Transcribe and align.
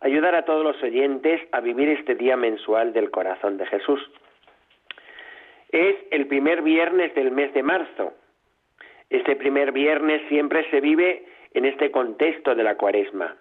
ayudar 0.00 0.34
a 0.34 0.44
todos 0.44 0.64
los 0.64 0.82
oyentes 0.82 1.40
a 1.52 1.60
vivir 1.60 1.88
este 1.90 2.14
día 2.14 2.36
mensual 2.36 2.92
del 2.92 3.10
corazón 3.10 3.58
de 3.58 3.66
Jesús. 3.66 4.00
Es 5.70 5.96
el 6.10 6.26
primer 6.26 6.62
viernes 6.62 7.14
del 7.14 7.30
mes 7.30 7.52
de 7.54 7.62
marzo. 7.62 8.14
Este 9.08 9.36
primer 9.36 9.72
viernes 9.72 10.22
siempre 10.28 10.68
se 10.70 10.80
vive 10.80 11.26
en 11.52 11.64
este 11.64 11.90
contexto 11.90 12.54
de 12.54 12.64
la 12.64 12.76
cuaresma. 12.76 13.36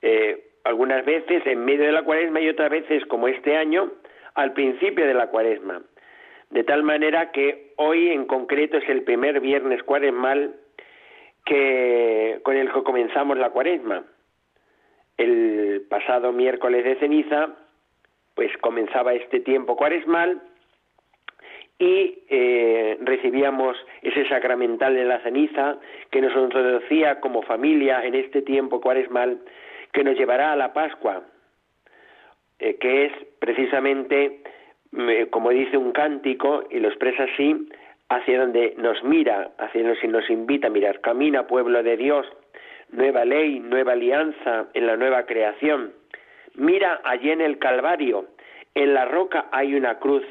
Eh, 0.00 0.50
algunas 0.64 1.04
veces 1.04 1.46
en 1.46 1.64
medio 1.64 1.86
de 1.86 1.92
la 1.92 2.04
cuaresma 2.04 2.40
y 2.40 2.48
otras 2.48 2.70
veces, 2.70 3.04
como 3.06 3.28
este 3.28 3.56
año, 3.56 3.92
al 4.34 4.52
principio 4.52 5.06
de 5.06 5.14
la 5.14 5.28
cuaresma. 5.28 5.82
De 6.50 6.64
tal 6.64 6.82
manera 6.82 7.32
que 7.32 7.72
hoy 7.76 8.10
en 8.10 8.26
concreto 8.26 8.78
es 8.78 8.88
el 8.88 9.02
primer 9.02 9.40
viernes 9.40 9.82
cuaresmal 9.82 10.54
que, 11.44 12.40
con 12.42 12.56
el 12.56 12.72
que 12.72 12.82
comenzamos 12.82 13.38
la 13.38 13.50
cuaresma 13.50 14.04
el 15.22 15.82
pasado 15.88 16.32
miércoles 16.32 16.84
de 16.84 16.96
ceniza, 16.96 17.50
pues 18.34 18.50
comenzaba 18.58 19.14
este 19.14 19.40
tiempo 19.40 19.76
cuaresmal 19.76 20.42
y 21.78 22.24
eh, 22.28 22.96
recibíamos 23.00 23.76
ese 24.02 24.28
sacramental 24.28 24.94
de 24.94 25.04
la 25.04 25.20
ceniza 25.20 25.78
que 26.10 26.20
nos 26.20 26.34
introducía 26.36 27.20
como 27.20 27.42
familia 27.42 28.04
en 28.04 28.14
este 28.14 28.42
tiempo 28.42 28.80
cuaresmal 28.80 29.40
que 29.92 30.04
nos 30.04 30.16
llevará 30.16 30.52
a 30.52 30.56
la 30.56 30.72
Pascua, 30.72 31.22
eh, 32.58 32.76
que 32.76 33.06
es 33.06 33.12
precisamente, 33.38 34.42
mm, 34.92 35.30
como 35.30 35.50
dice 35.50 35.76
un 35.76 35.92
cántico, 35.92 36.64
y 36.70 36.78
lo 36.78 36.88
expresa 36.88 37.24
así, 37.24 37.68
hacia 38.08 38.40
donde 38.40 38.74
nos 38.78 39.02
mira, 39.02 39.50
hacia 39.58 39.82
donde 39.82 40.08
nos 40.08 40.30
invita 40.30 40.68
a 40.68 40.70
mirar, 40.70 41.00
camina 41.00 41.46
pueblo 41.46 41.82
de 41.82 41.96
Dios, 41.96 42.26
nueva 42.92 43.24
ley, 43.24 43.60
nueva 43.60 43.92
alianza 43.92 44.66
en 44.74 44.86
la 44.86 44.96
nueva 44.96 45.26
creación. 45.26 45.92
Mira 46.54 47.00
allí 47.04 47.30
en 47.30 47.40
el 47.40 47.58
Calvario, 47.58 48.26
en 48.74 48.94
la 48.94 49.04
roca 49.06 49.46
hay 49.50 49.74
una 49.74 49.98
cruz, 49.98 50.24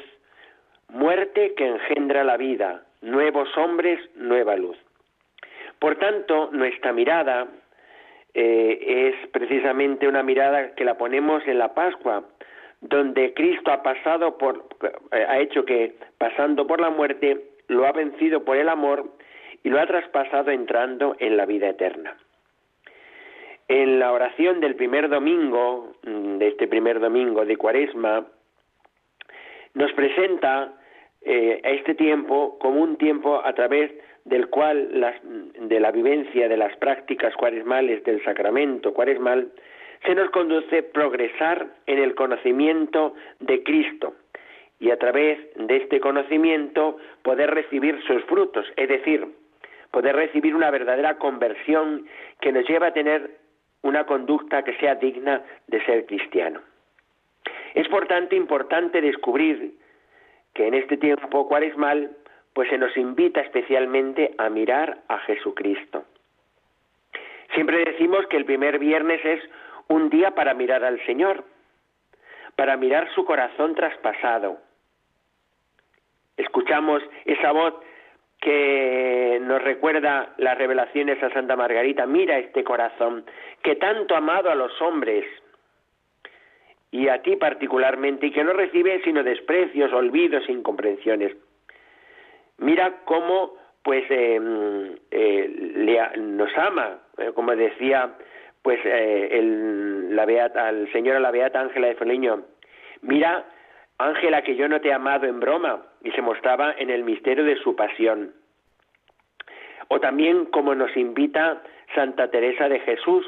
muerte 0.88 1.54
que 1.56 1.66
engendra 1.66 2.24
la 2.24 2.36
vida, 2.36 2.84
nuevos 3.00 3.48
hombres, 3.56 3.98
nueva 4.16 4.56
luz. 4.56 4.76
Por 5.78 5.96
tanto, 5.96 6.50
nuestra 6.52 6.92
mirada 6.92 7.48
eh, 8.34 9.12
es 9.12 9.28
precisamente 9.30 10.06
una 10.06 10.22
mirada 10.22 10.74
que 10.74 10.84
la 10.84 10.96
ponemos 10.96 11.42
en 11.46 11.58
la 11.58 11.74
Pascua, 11.74 12.24
donde 12.80 13.34
Cristo 13.34 13.72
ha 13.72 13.82
pasado 13.82 14.38
por, 14.38 14.64
eh, 15.12 15.26
ha 15.28 15.38
hecho 15.38 15.64
que 15.64 15.94
pasando 16.18 16.66
por 16.66 16.80
la 16.80 16.90
muerte, 16.90 17.42
lo 17.68 17.86
ha 17.86 17.92
vencido 17.92 18.44
por 18.44 18.56
el 18.56 18.68
amor 18.68 19.06
y 19.62 19.70
lo 19.70 19.80
ha 19.80 19.86
traspasado 19.86 20.50
entrando 20.50 21.16
en 21.18 21.36
la 21.36 21.46
vida 21.46 21.68
eterna. 21.68 22.16
En 23.74 23.98
la 23.98 24.12
oración 24.12 24.60
del 24.60 24.74
primer 24.74 25.08
domingo, 25.08 25.94
mm, 26.02 26.36
de 26.36 26.48
este 26.48 26.68
primer 26.68 27.00
domingo 27.00 27.46
de 27.46 27.56
Cuaresma, 27.56 28.26
nos 29.72 29.90
presenta 29.94 30.74
eh, 31.22 31.58
a 31.64 31.70
este 31.70 31.94
tiempo 31.94 32.58
como 32.58 32.82
un 32.82 32.96
tiempo 32.96 33.40
a 33.42 33.54
través 33.54 33.90
del 34.26 34.48
cual 34.50 34.90
de 35.58 35.80
la 35.80 35.90
vivencia 35.90 36.50
de 36.50 36.56
las 36.58 36.76
prácticas 36.76 37.34
cuaresmales 37.34 38.04
del 38.04 38.22
sacramento 38.24 38.92
cuaresmal 38.92 39.50
se 40.04 40.14
nos 40.14 40.28
conduce 40.30 40.78
a 40.78 40.92
progresar 40.92 41.66
en 41.86 41.98
el 41.98 42.14
conocimiento 42.14 43.14
de 43.40 43.62
Cristo 43.62 44.16
y 44.80 44.90
a 44.90 44.98
través 44.98 45.38
de 45.56 45.76
este 45.76 45.98
conocimiento 45.98 46.98
poder 47.22 47.54
recibir 47.54 48.02
sus 48.02 48.22
frutos, 48.24 48.66
es 48.76 48.88
decir, 48.90 49.28
poder 49.90 50.14
recibir 50.14 50.54
una 50.54 50.70
verdadera 50.70 51.16
conversión 51.16 52.06
que 52.40 52.52
nos 52.52 52.68
lleva 52.68 52.88
a 52.88 52.92
tener 52.92 53.41
una 53.82 54.04
conducta 54.04 54.62
que 54.62 54.76
sea 54.78 54.94
digna 54.94 55.42
de 55.66 55.84
ser 55.84 56.06
cristiano. 56.06 56.60
Es 57.74 57.88
por 57.88 58.06
tanto 58.06 58.34
importante 58.34 59.00
descubrir 59.00 59.74
que 60.54 60.66
en 60.66 60.74
este 60.74 60.96
tiempo 60.96 61.48
cuaresmal 61.48 62.16
pues 62.52 62.68
se 62.68 62.78
nos 62.78 62.96
invita 62.96 63.40
especialmente 63.40 64.34
a 64.38 64.50
mirar 64.50 64.98
a 65.08 65.18
Jesucristo. 65.20 66.04
Siempre 67.54 67.84
decimos 67.84 68.26
que 68.26 68.36
el 68.36 68.44
primer 68.44 68.78
viernes 68.78 69.24
es 69.24 69.40
un 69.88 70.10
día 70.10 70.32
para 70.32 70.54
mirar 70.54 70.84
al 70.84 71.04
Señor, 71.06 71.44
para 72.56 72.76
mirar 72.76 73.10
su 73.14 73.24
corazón 73.24 73.74
traspasado. 73.74 74.58
Escuchamos 76.36 77.02
esa 77.24 77.52
voz 77.52 77.74
que 78.42 79.38
nos 79.40 79.62
recuerda 79.62 80.34
las 80.36 80.58
revelaciones 80.58 81.22
a 81.22 81.30
Santa 81.30 81.54
Margarita, 81.54 82.06
mira 82.06 82.38
este 82.38 82.64
corazón 82.64 83.24
que 83.62 83.76
tanto 83.76 84.16
ha 84.16 84.18
amado 84.18 84.50
a 84.50 84.56
los 84.56 84.82
hombres 84.82 85.24
y 86.90 87.06
a 87.08 87.22
ti 87.22 87.36
particularmente, 87.36 88.26
y 88.26 88.32
que 88.32 88.42
no 88.42 88.52
recibe 88.52 89.00
sino 89.04 89.22
desprecios, 89.22 89.92
olvidos 89.92 90.42
e 90.48 90.52
incomprensiones. 90.52 91.36
Mira 92.58 93.02
cómo 93.04 93.54
pues 93.84 94.04
em, 94.10 94.96
eh, 95.12 96.14
nos 96.18 96.50
ama, 96.58 96.98
eh, 97.18 97.30
como 97.34 97.54
decía 97.54 98.12
pues 98.60 98.80
eh, 98.84 99.28
el, 99.38 100.16
la 100.16 100.26
beata, 100.26 100.66
al 100.66 100.90
señor 100.92 101.16
a 101.16 101.20
la 101.20 101.30
beata 101.30 101.60
Ángela 101.60 101.86
de 101.86 101.94
Feliño. 101.94 102.42
Mira 103.02 103.44
Ángela, 103.98 104.42
que 104.42 104.56
yo 104.56 104.68
no 104.68 104.80
te 104.80 104.88
he 104.88 104.92
amado 104.92 105.26
en 105.26 105.38
broma, 105.38 105.84
y 106.04 106.10
se 106.12 106.22
mostraba 106.22 106.74
en 106.78 106.90
el 106.90 107.04
misterio 107.04 107.44
de 107.44 107.56
su 107.56 107.76
pasión. 107.76 108.34
O 109.88 110.00
también 110.00 110.46
como 110.46 110.74
nos 110.74 110.96
invita 110.96 111.62
Santa 111.94 112.30
Teresa 112.30 112.68
de 112.68 112.80
Jesús, 112.80 113.26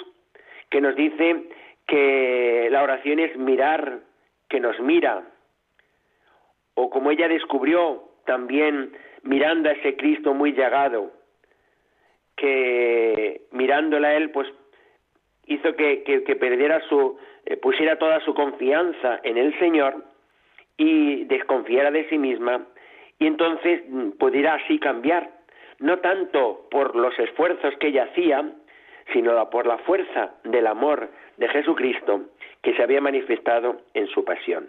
que 0.71 0.81
nos 0.81 0.97
dice 0.97 1.45
que 1.87 2.69
la 2.71 2.83
oración 2.83 3.19
es 3.19 3.37
mirar, 3.37 4.01
que 4.49 4.61
nos 4.61 4.79
mira. 4.81 5.23
O 6.75 6.91
como 6.91 7.11
ella 7.11 7.29
descubrió 7.29 8.09
también 8.25 8.97
mirando 9.23 9.69
a 9.69 9.73
ese 9.73 9.97
Cristo 9.97 10.35
muy 10.35 10.53
llagado, 10.55 11.13
que 12.37 13.43
mirándola 13.53 14.09
a 14.09 14.17
él, 14.17 14.31
pues 14.31 14.49
hizo 15.47 15.77
que, 15.77 16.03
que 16.03 16.37
perdiera 16.37 16.81
su, 16.89 17.19
eh, 17.45 17.57
pusiera 17.59 17.99
toda 17.99 18.21
su 18.21 18.35
confianza 18.35 19.21
en 19.23 19.37
el 19.37 19.57
Señor 19.59 20.14
y 20.77 21.25
desconfiara 21.25 21.91
de 21.91 22.09
sí 22.09 22.19
misma 22.19 22.67
y 23.19 23.27
entonces 23.27 23.83
mm, 23.89 24.11
pudiera 24.13 24.55
así 24.55 24.79
cambiar, 24.79 25.31
no 25.79 25.99
tanto 25.99 26.67
por 26.71 26.97
los 26.97 27.19
esfuerzos 27.19 27.75
que 27.79 27.89
ella 27.89 28.05
hacía, 28.05 28.51
sino 29.13 29.51
por 29.51 29.67
la 29.67 29.79
fuerza 29.79 30.35
del 30.45 30.67
amor 30.67 31.11
de 31.37 31.49
Jesucristo 31.49 32.23
que 32.63 32.75
se 32.75 32.83
había 32.83 33.01
manifestado 33.01 33.83
en 33.93 34.07
su 34.09 34.25
pasión. 34.25 34.69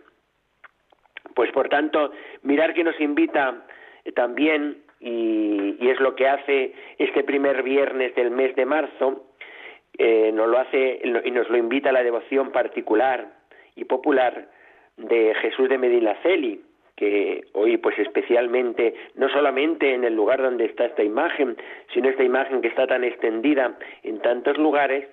Pues 1.33 1.51
por 1.51 1.69
tanto, 1.69 2.12
mirar 2.44 2.74
que 2.74 2.83
nos 2.83 3.00
invita 3.00 3.65
también, 4.15 4.83
y, 5.00 5.77
es 5.89 6.00
lo 6.00 6.15
que 6.15 6.27
hace 6.27 6.74
este 6.97 7.24
primer 7.24 7.63
viernes 7.63 8.13
del 8.15 8.31
mes 8.31 8.56
de 8.56 8.65
marzo, 8.65 9.27
eh, 9.97 10.31
nos 10.33 10.50
lo 10.50 10.59
hace 10.59 11.01
y 11.24 11.31
nos 11.31 11.50
lo 11.50 11.57
invita 11.57 11.89
a 11.89 11.94
la 11.94 12.03
devoción 12.03 12.51
particular 12.51 13.27
y 13.75 13.85
popular 13.85 14.50
de 14.97 15.33
Jesús 15.36 15.69
de 15.69 15.77
Medinaceli, 15.77 16.62
que 16.95 17.44
hoy 17.53 17.77
pues 17.77 17.97
especialmente 18.00 18.95
no 19.15 19.27
solamente 19.30 19.94
en 19.94 20.03
el 20.06 20.15
lugar 20.15 20.42
donde 20.42 20.65
está 20.65 20.86
esta 20.86 21.03
imagen, 21.03 21.57
sino 21.94 22.09
esta 22.09 22.24
imagen 22.24 22.62
que 22.62 22.69
está 22.69 22.88
tan 22.88 23.03
extendida 23.03 23.77
en 24.03 24.19
tantos 24.19 24.57
lugares, 24.57 25.07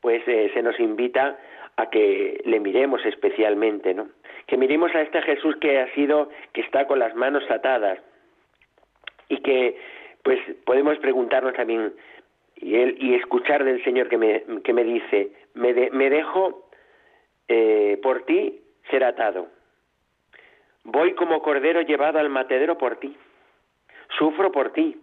pues 0.00 0.22
eh, 0.26 0.50
se 0.52 0.62
nos 0.62 0.78
invita 0.78 1.38
a 1.76 1.90
que 1.90 2.40
le 2.44 2.60
miremos 2.60 3.04
especialmente, 3.04 3.94
¿no? 3.94 4.08
Que 4.46 4.56
miremos 4.56 4.94
a 4.94 5.02
este 5.02 5.22
Jesús 5.22 5.56
que 5.56 5.80
ha 5.80 5.92
sido, 5.94 6.30
que 6.52 6.60
está 6.60 6.86
con 6.86 6.98
las 6.98 7.14
manos 7.14 7.44
atadas 7.50 7.98
y 9.28 9.38
que 9.38 9.76
pues 10.22 10.38
podemos 10.64 10.98
preguntarnos 10.98 11.54
también 11.54 11.92
y 12.56 12.76
él 12.76 12.96
y 12.98 13.14
escuchar 13.14 13.64
del 13.64 13.82
Señor 13.84 14.08
que 14.08 14.18
me, 14.18 14.44
que 14.64 14.72
me 14.72 14.84
dice 14.84 15.30
me, 15.54 15.72
me 15.90 16.10
dejo 16.10 16.68
eh, 17.48 17.98
por 18.02 18.24
ti 18.24 18.60
ser 18.90 19.04
atado. 19.04 19.48
Voy 20.84 21.14
como 21.14 21.42
cordero 21.42 21.80
llevado 21.82 22.18
al 22.18 22.28
matedero 22.28 22.78
por 22.78 22.96
ti. 22.96 23.16
Sufro 24.18 24.52
por 24.52 24.72
ti. 24.72 25.00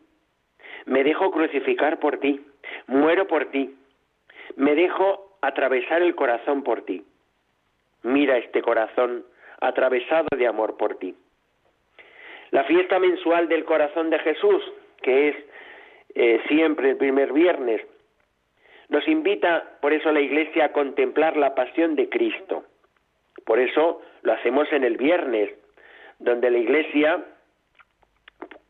Me 0.85 1.03
dejo 1.03 1.31
crucificar 1.31 1.99
por 1.99 2.19
ti. 2.19 2.45
Muero 2.87 3.27
por 3.27 3.51
ti. 3.51 3.75
Me 4.55 4.75
dejo 4.75 5.37
atravesar 5.41 6.01
el 6.01 6.15
corazón 6.15 6.63
por 6.63 6.83
ti. 6.85 7.05
mira 8.03 8.37
este 8.37 8.61
corazón 8.61 9.25
atravesado 9.61 10.27
de 10.37 10.47
amor 10.47 10.75
por 10.77 10.97
ti. 10.99 11.15
La 12.51 12.65
fiesta 12.65 12.99
mensual 12.99 13.47
del 13.47 13.63
corazón 13.65 14.09
de 14.09 14.19
Jesús, 14.19 14.61
que 15.01 15.29
es 15.29 15.35
eh, 16.15 16.41
siempre 16.47 16.91
el 16.91 16.97
primer 16.97 17.33
viernes, 17.33 17.81
nos 18.89 19.07
invita, 19.07 19.77
por 19.81 19.93
eso 19.93 20.11
la 20.11 20.19
Iglesia, 20.21 20.65
a 20.65 20.71
contemplar 20.71 21.35
la 21.37 21.55
pasión 21.55 21.95
de 21.95 22.09
Cristo. 22.09 22.65
Por 23.45 23.59
eso 23.59 24.01
lo 24.21 24.33
hacemos 24.33 24.71
en 24.71 24.83
el 24.83 24.97
viernes, 24.97 25.49
donde 26.19 26.49
la 26.49 26.57
Iglesia, 26.57 27.23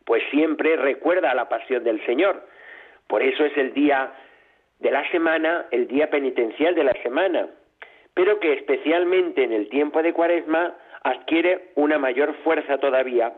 pues 0.06 0.24
siempre 0.31 0.75
recuerda 0.75 1.34
la 1.34 1.50
pasión 1.50 1.84
del 1.84 2.04
Señor. 2.06 2.48
Por 3.08 3.22
eso 3.22 3.46
es 3.46 3.56
el 3.58 3.74
día 3.74 4.14
de 4.80 4.92
la 4.92 5.10
semana, 5.12 5.66
el 5.72 5.88
día 5.88 6.10
penitencial 6.10 6.75
de 6.75 6.84
la 6.84 6.94
semana, 7.04 7.48
pero 8.14 8.40
que 8.40 8.54
especialmente 8.54 9.44
en 9.44 9.54
el 9.54 9.70
tiempo 9.70 10.02
de 10.02 10.14
Cuaresma 10.14 10.76
adquiere 11.04 11.72
una 11.76 11.98
mayor 12.00 12.34
fuerza 12.44 12.78
todavía, 12.78 13.34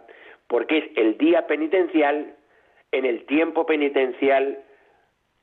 porque 0.47 0.77
es 0.77 0.85
el 0.95 1.17
día 1.17 1.47
penitencial 1.47 2.35
en 2.91 3.05
el 3.05 3.25
tiempo 3.25 3.65
penitencial 3.65 4.59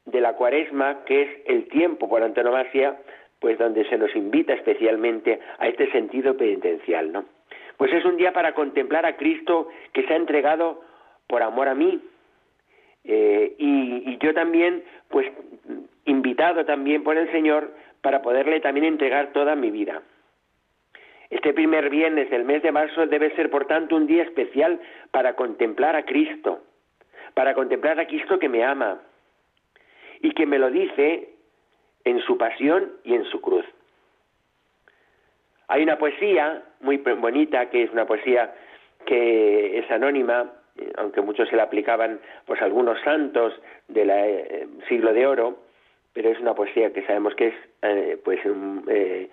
de 0.07 0.21
la 0.21 0.35
cuaresma, 0.35 1.05
que 1.05 1.23
es 1.23 1.29
el 1.47 1.69
tiempo 1.69 2.09
por 2.09 2.23
antonomasia, 2.23 2.99
pues 3.43 3.59
donde 3.59 3.85
se 3.89 3.99
nos 3.99 4.15
invita 4.15 4.55
especialmente 4.55 5.41
a 5.59 5.67
este 5.67 5.91
sentido 5.91 6.37
penitencial, 6.37 7.11
¿no? 7.11 7.25
Pues 7.77 7.93
es 7.93 8.05
un 8.05 8.17
día 8.17 8.33
para 8.33 8.55
contemplar 8.55 9.05
a 9.05 9.17
Cristo 9.17 9.69
que 9.93 10.07
se 10.07 10.13
ha 10.13 10.17
entregado 10.17 10.81
por 11.27 11.43
amor 11.43 11.67
a 11.67 11.75
mí, 11.75 12.01
eh, 13.03 13.57
y, 13.59 14.13
y, 14.13 14.19
yo 14.19 14.33
también, 14.33 14.85
pues, 15.09 15.27
invitado 16.05 16.65
también 16.65 17.03
por 17.03 17.17
el 17.17 17.33
Señor 17.33 17.73
para 18.01 18.23
poderle 18.23 18.61
también 18.61 18.87
entregar 18.87 19.33
toda 19.33 19.57
mi 19.57 19.73
vida. 19.73 20.03
Este 21.29 21.53
primer 21.53 21.91
viernes 21.91 22.31
del 22.31 22.45
mes 22.45 22.63
de 22.63 22.71
marzo 22.71 23.09
debe 23.09 23.35
ser, 23.35 23.51
por 23.51 23.67
tanto, 23.67 23.97
un 23.97 24.07
día 24.07 24.23
especial 24.23 24.79
para 25.11 25.35
contemplar 25.35 25.97
a 25.97 26.05
Cristo, 26.05 26.61
para 27.35 27.55
contemplar 27.55 27.99
a 27.99 28.07
Cristo 28.07 28.39
que 28.39 28.49
me 28.49 28.63
ama 28.63 29.01
y 30.21 30.31
que 30.31 30.47
me 30.47 30.61
lo 30.61 30.71
dice 30.71 31.32
en 32.05 32.21
su 32.21 32.37
pasión 32.37 32.93
y 33.05 33.15
en 33.15 33.25
su 33.25 33.41
cruz. 33.41 33.65
Hay 35.69 35.83
una 35.83 35.99
poesía 35.99 36.63
muy 36.81 36.99
bonita, 36.99 37.71
que 37.71 37.85
es 37.85 37.91
una 37.91 38.07
poesía 38.07 38.53
que 39.07 39.79
es 39.79 39.91
anónima, 39.91 40.53
aunque 40.97 41.21
muchos 41.21 41.49
se 41.49 41.57
la 41.57 41.65
aplicaban 41.65 42.21
pues 42.47 42.61
algunos 42.63 43.01
santos 43.03 43.55
del 43.89 44.11
eh, 44.11 44.67
siglo 44.89 45.13
de 45.13 45.27
oro, 45.27 45.59
pero 46.13 46.31
es 46.31 46.39
una 46.41 46.55
poesía 46.55 46.93
que 46.93 47.07
sabemos 47.07 47.35
que 47.35 47.49
es 47.49 47.55
eh, 47.83 48.19
pues 48.23 48.41
eh, 48.89 49.31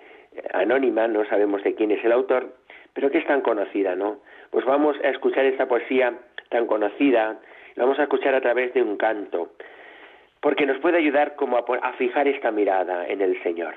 anónima, 0.52 1.08
no 1.08 1.24
sabemos 1.26 1.62
de 1.62 1.74
quién 1.74 1.90
es 1.90 2.04
el 2.04 2.12
autor, 2.12 2.54
pero 2.94 3.10
que 3.10 3.18
es 3.18 3.26
tan 3.26 3.42
conocida, 3.42 3.94
¿no? 3.94 4.20
Pues 4.50 4.64
vamos 4.64 4.96
a 5.04 5.08
escuchar 5.08 5.44
esta 5.44 5.68
poesía 5.68 6.14
tan 6.48 6.66
conocida, 6.66 7.38
la 7.74 7.84
vamos 7.84 7.98
a 7.98 8.04
escuchar 8.04 8.34
a 8.34 8.40
través 8.40 8.74
de 8.74 8.82
un 8.82 8.96
canto, 8.96 9.52
porque 10.40 10.66
nos 10.66 10.78
puede 10.78 10.98
ayudar 10.98 11.36
como 11.36 11.58
a, 11.58 11.92
fijar 11.94 12.28
esta 12.28 12.50
mirada 12.50 13.06
en 13.06 13.20
el 13.20 13.40
Señor, 13.42 13.74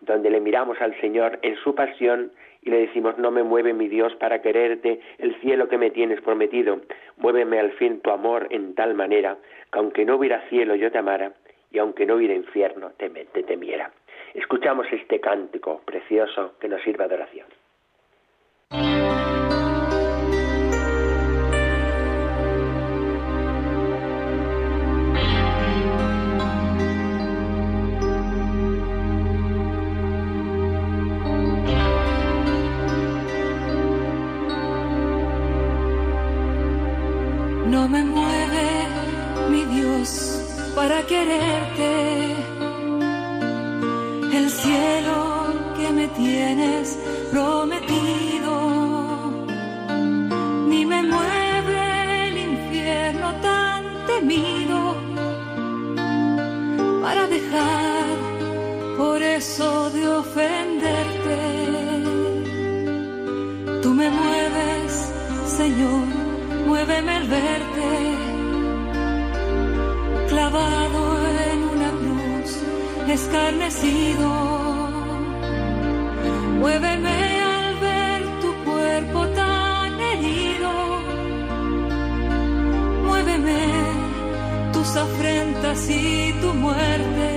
donde 0.00 0.30
le 0.30 0.40
miramos 0.40 0.80
al 0.80 0.98
Señor 1.00 1.38
en 1.42 1.56
su 1.56 1.74
pasión 1.74 2.32
y 2.62 2.70
le 2.70 2.80
decimos, 2.80 3.16
no 3.18 3.30
me 3.30 3.42
mueve 3.42 3.72
mi 3.72 3.88
Dios 3.88 4.14
para 4.16 4.42
quererte, 4.42 5.00
el 5.18 5.34
cielo 5.40 5.68
que 5.68 5.78
me 5.78 5.90
tienes 5.90 6.20
prometido, 6.20 6.80
muéveme 7.16 7.58
al 7.58 7.72
fin 7.72 8.00
tu 8.00 8.10
amor 8.10 8.48
en 8.50 8.74
tal 8.74 8.94
manera, 8.94 9.36
que 9.72 9.78
aunque 9.78 10.04
no 10.04 10.16
hubiera 10.16 10.46
cielo 10.48 10.74
yo 10.74 10.90
te 10.90 10.98
amara, 10.98 11.32
y 11.70 11.78
aunque 11.78 12.04
no 12.04 12.16
hubiera 12.16 12.34
infierno 12.34 12.90
te, 12.96 13.08
te 13.08 13.42
temiera. 13.44 13.90
Escuchamos 14.34 14.86
este 14.92 15.20
cántico 15.20 15.80
precioso 15.84 16.54
que 16.60 16.68
nos 16.68 16.82
sirva 16.82 17.08
de 17.08 17.14
oración. 17.14 17.46
Para 40.74 41.02
quererte. 41.06 42.36
El 44.38 44.50
cielo 44.50 45.18
que 45.76 45.92
me 45.92 46.08
tienes 46.08 46.98
prometido, 47.30 48.54
ni 50.68 50.86
me 50.86 51.02
mueve 51.02 52.28
el 52.28 52.38
infierno 52.50 53.28
tan 53.42 53.82
temido 54.06 54.96
para 57.02 57.26
dejar 57.26 58.06
por 58.96 59.22
eso 59.22 59.90
de 59.90 60.08
ofenderte. 60.08 61.38
Tú 63.82 63.90
me 64.00 64.08
mueves, 64.10 65.12
Señor, 65.58 66.06
muéveme 66.66 67.16
el 67.16 67.28
verte 67.28 67.69
escarnecido. 73.12 74.28
Muéveme 76.60 77.42
al 77.42 77.76
ver 77.80 78.22
tu 78.40 78.50
cuerpo 78.64 79.26
tan 79.28 80.00
herido. 80.00 80.70
Muéveme 83.06 83.60
tus 84.72 84.96
afrentas 84.96 85.90
y 85.90 86.32
tu 86.40 86.54
muerte. 86.54 87.29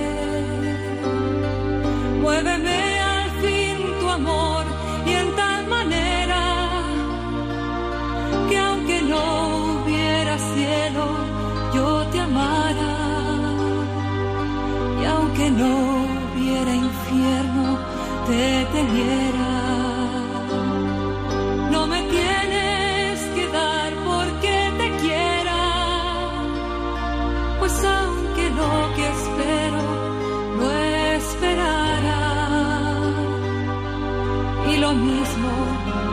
Mismo 34.94 35.50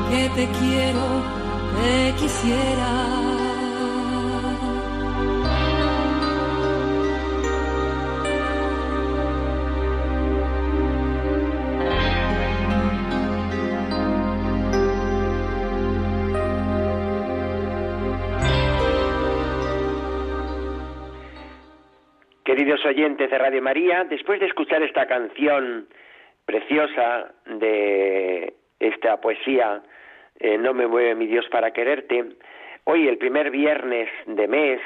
que 0.09 0.29
te 0.29 0.49
quiero, 0.59 1.05
te 1.77 2.13
quisiera. 2.15 3.10
Queridos 22.61 22.85
oyentes 22.85 23.31
de 23.31 23.39
Radio 23.39 23.59
María, 23.59 24.03
después 24.03 24.39
de 24.39 24.45
escuchar 24.45 24.83
esta 24.83 25.07
canción 25.07 25.87
preciosa 26.45 27.31
de 27.47 28.53
esta 28.79 29.19
poesía, 29.19 29.81
eh, 30.39 30.59
No 30.59 30.71
me 30.75 30.85
mueve 30.85 31.15
mi 31.15 31.25
Dios 31.25 31.47
para 31.49 31.71
quererte, 31.71 32.23
hoy 32.83 33.07
el 33.07 33.17
primer 33.17 33.49
viernes 33.49 34.09
de 34.27 34.47
mes, 34.47 34.79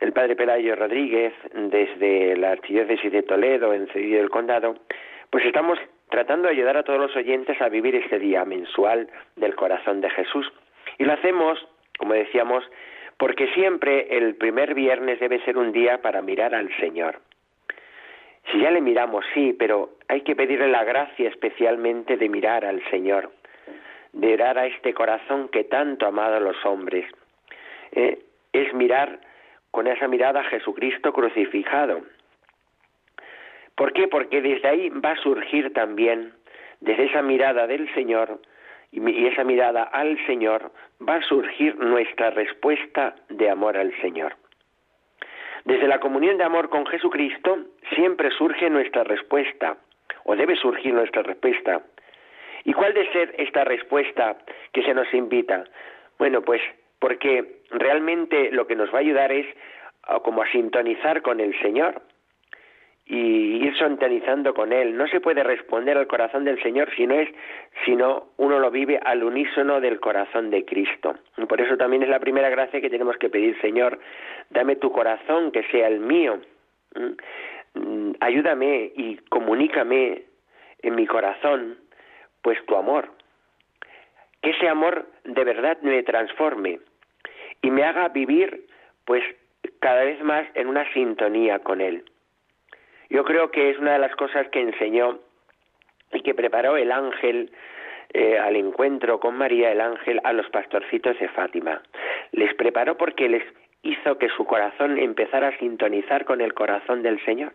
el 0.00 0.12
Padre 0.12 0.34
Pelayo 0.34 0.74
Rodríguez, 0.74 1.32
desde 1.52 2.36
la 2.36 2.50
Archidiócesis 2.50 3.12
de 3.12 3.22
Toledo, 3.22 3.72
en 3.72 3.86
Cedillo 3.90 4.18
del 4.18 4.30
Condado, 4.30 4.74
pues 5.30 5.44
estamos 5.44 5.78
tratando 6.10 6.48
de 6.48 6.54
ayudar 6.54 6.76
a 6.78 6.82
todos 6.82 6.98
los 6.98 7.14
oyentes 7.14 7.62
a 7.62 7.68
vivir 7.68 7.94
este 7.94 8.18
día 8.18 8.44
mensual 8.44 9.08
del 9.36 9.54
corazón 9.54 10.00
de 10.00 10.10
Jesús. 10.10 10.52
Y 10.98 11.04
lo 11.04 11.12
hacemos, 11.12 11.64
como 11.96 12.14
decíamos, 12.14 12.64
porque 13.18 13.48
siempre 13.48 14.16
el 14.16 14.34
primer 14.36 14.74
viernes 14.74 15.20
debe 15.20 15.40
ser 15.44 15.56
un 15.56 15.72
día 15.72 16.02
para 16.02 16.22
mirar 16.22 16.54
al 16.54 16.74
Señor. 16.78 17.20
Si 18.50 18.60
ya 18.60 18.70
le 18.70 18.80
miramos, 18.80 19.24
sí, 19.32 19.54
pero 19.58 19.90
hay 20.08 20.20
que 20.22 20.36
pedirle 20.36 20.68
la 20.68 20.84
gracia 20.84 21.28
especialmente 21.28 22.16
de 22.16 22.28
mirar 22.28 22.64
al 22.64 22.82
Señor, 22.90 23.30
de 24.12 24.26
mirar 24.26 24.58
a 24.58 24.66
este 24.66 24.92
corazón 24.92 25.48
que 25.48 25.64
tanto 25.64 26.04
ha 26.04 26.08
amado 26.08 26.36
a 26.36 26.40
los 26.40 26.64
hombres. 26.66 27.06
Eh, 27.92 28.18
es 28.52 28.72
mirar 28.74 29.18
con 29.70 29.86
esa 29.86 30.08
mirada 30.08 30.40
a 30.40 30.44
Jesucristo 30.44 31.12
crucificado. 31.12 32.02
¿Por 33.74 33.92
qué? 33.92 34.06
Porque 34.06 34.40
desde 34.40 34.68
ahí 34.68 34.88
va 34.90 35.12
a 35.12 35.22
surgir 35.22 35.72
también 35.72 36.32
desde 36.80 37.06
esa 37.06 37.22
mirada 37.22 37.66
del 37.66 37.92
Señor 37.94 38.40
y 38.94 39.26
esa 39.26 39.44
mirada 39.44 39.82
al 39.84 40.16
Señor 40.26 40.70
va 41.06 41.16
a 41.16 41.22
surgir 41.22 41.76
nuestra 41.76 42.30
respuesta 42.30 43.16
de 43.28 43.50
amor 43.50 43.76
al 43.76 43.92
Señor. 44.00 44.36
Desde 45.64 45.88
la 45.88 45.98
comunión 45.98 46.38
de 46.38 46.44
amor 46.44 46.68
con 46.68 46.86
Jesucristo 46.86 47.58
siempre 47.94 48.30
surge 48.30 48.70
nuestra 48.70 49.02
respuesta, 49.02 49.76
o 50.24 50.36
debe 50.36 50.56
surgir 50.56 50.94
nuestra 50.94 51.22
respuesta. 51.22 51.80
¿Y 52.64 52.72
cuál 52.72 52.94
debe 52.94 53.12
ser 53.12 53.34
esta 53.38 53.64
respuesta 53.64 54.36
que 54.72 54.82
se 54.82 54.94
nos 54.94 55.12
invita? 55.12 55.64
Bueno, 56.18 56.42
pues 56.42 56.60
porque 56.98 57.62
realmente 57.70 58.50
lo 58.52 58.66
que 58.66 58.76
nos 58.76 58.92
va 58.92 58.98
a 58.98 59.00
ayudar 59.00 59.32
es 59.32 59.46
como 60.22 60.42
a 60.42 60.50
sintonizar 60.52 61.22
con 61.22 61.40
el 61.40 61.58
Señor 61.60 62.00
y 63.06 63.66
ir 63.66 63.76
sintonizando 63.76 64.54
con 64.54 64.72
él. 64.72 64.96
No 64.96 65.06
se 65.08 65.20
puede 65.20 65.42
responder 65.42 65.98
al 65.98 66.06
corazón 66.06 66.44
del 66.44 66.62
Señor 66.62 66.88
si 66.96 67.06
no 67.06 67.14
es, 67.14 67.28
sino 67.84 68.28
uno 68.38 68.58
lo 68.58 68.70
vive 68.70 68.98
al 69.04 69.22
unísono 69.22 69.80
del 69.80 70.00
corazón 70.00 70.50
de 70.50 70.64
Cristo. 70.64 71.14
por 71.48 71.60
eso 71.60 71.76
también 71.76 72.02
es 72.02 72.08
la 72.08 72.20
primera 72.20 72.48
gracia 72.48 72.80
que 72.80 72.90
tenemos 72.90 73.16
que 73.18 73.28
pedir, 73.28 73.60
Señor, 73.60 73.98
dame 74.50 74.76
tu 74.76 74.90
corazón 74.90 75.52
que 75.52 75.62
sea 75.64 75.88
el 75.88 76.00
mío. 76.00 76.40
Mm, 77.74 78.12
ayúdame 78.20 78.92
y 78.96 79.16
comunícame 79.28 80.22
en 80.82 80.94
mi 80.94 81.06
corazón, 81.06 81.76
pues 82.42 82.64
tu 82.66 82.76
amor. 82.76 83.10
Que 84.40 84.50
ese 84.50 84.68
amor 84.68 85.06
de 85.24 85.44
verdad 85.44 85.78
me 85.82 86.02
transforme 86.02 86.80
y 87.60 87.70
me 87.70 87.84
haga 87.84 88.08
vivir, 88.08 88.66
pues 89.04 89.24
cada 89.80 90.04
vez 90.04 90.22
más 90.22 90.46
en 90.54 90.68
una 90.68 90.90
sintonía 90.92 91.58
con 91.58 91.80
él. 91.80 92.04
Yo 93.10 93.24
creo 93.24 93.50
que 93.50 93.70
es 93.70 93.78
una 93.78 93.92
de 93.92 93.98
las 93.98 94.14
cosas 94.16 94.48
que 94.48 94.60
enseñó 94.60 95.18
y 96.12 96.22
que 96.22 96.34
preparó 96.34 96.76
el 96.76 96.92
ángel 96.92 97.50
eh, 98.12 98.38
al 98.38 98.56
encuentro 98.56 99.18
con 99.18 99.36
María, 99.36 99.72
el 99.72 99.80
ángel, 99.80 100.20
a 100.24 100.32
los 100.32 100.48
pastorcitos 100.50 101.18
de 101.18 101.28
Fátima. 101.28 101.82
Les 102.32 102.54
preparó 102.54 102.96
porque 102.96 103.28
les 103.28 103.42
hizo 103.82 104.18
que 104.18 104.28
su 104.30 104.44
corazón 104.44 104.98
empezara 104.98 105.48
a 105.48 105.58
sintonizar 105.58 106.24
con 106.24 106.40
el 106.40 106.54
corazón 106.54 107.02
del 107.02 107.22
Señor. 107.24 107.52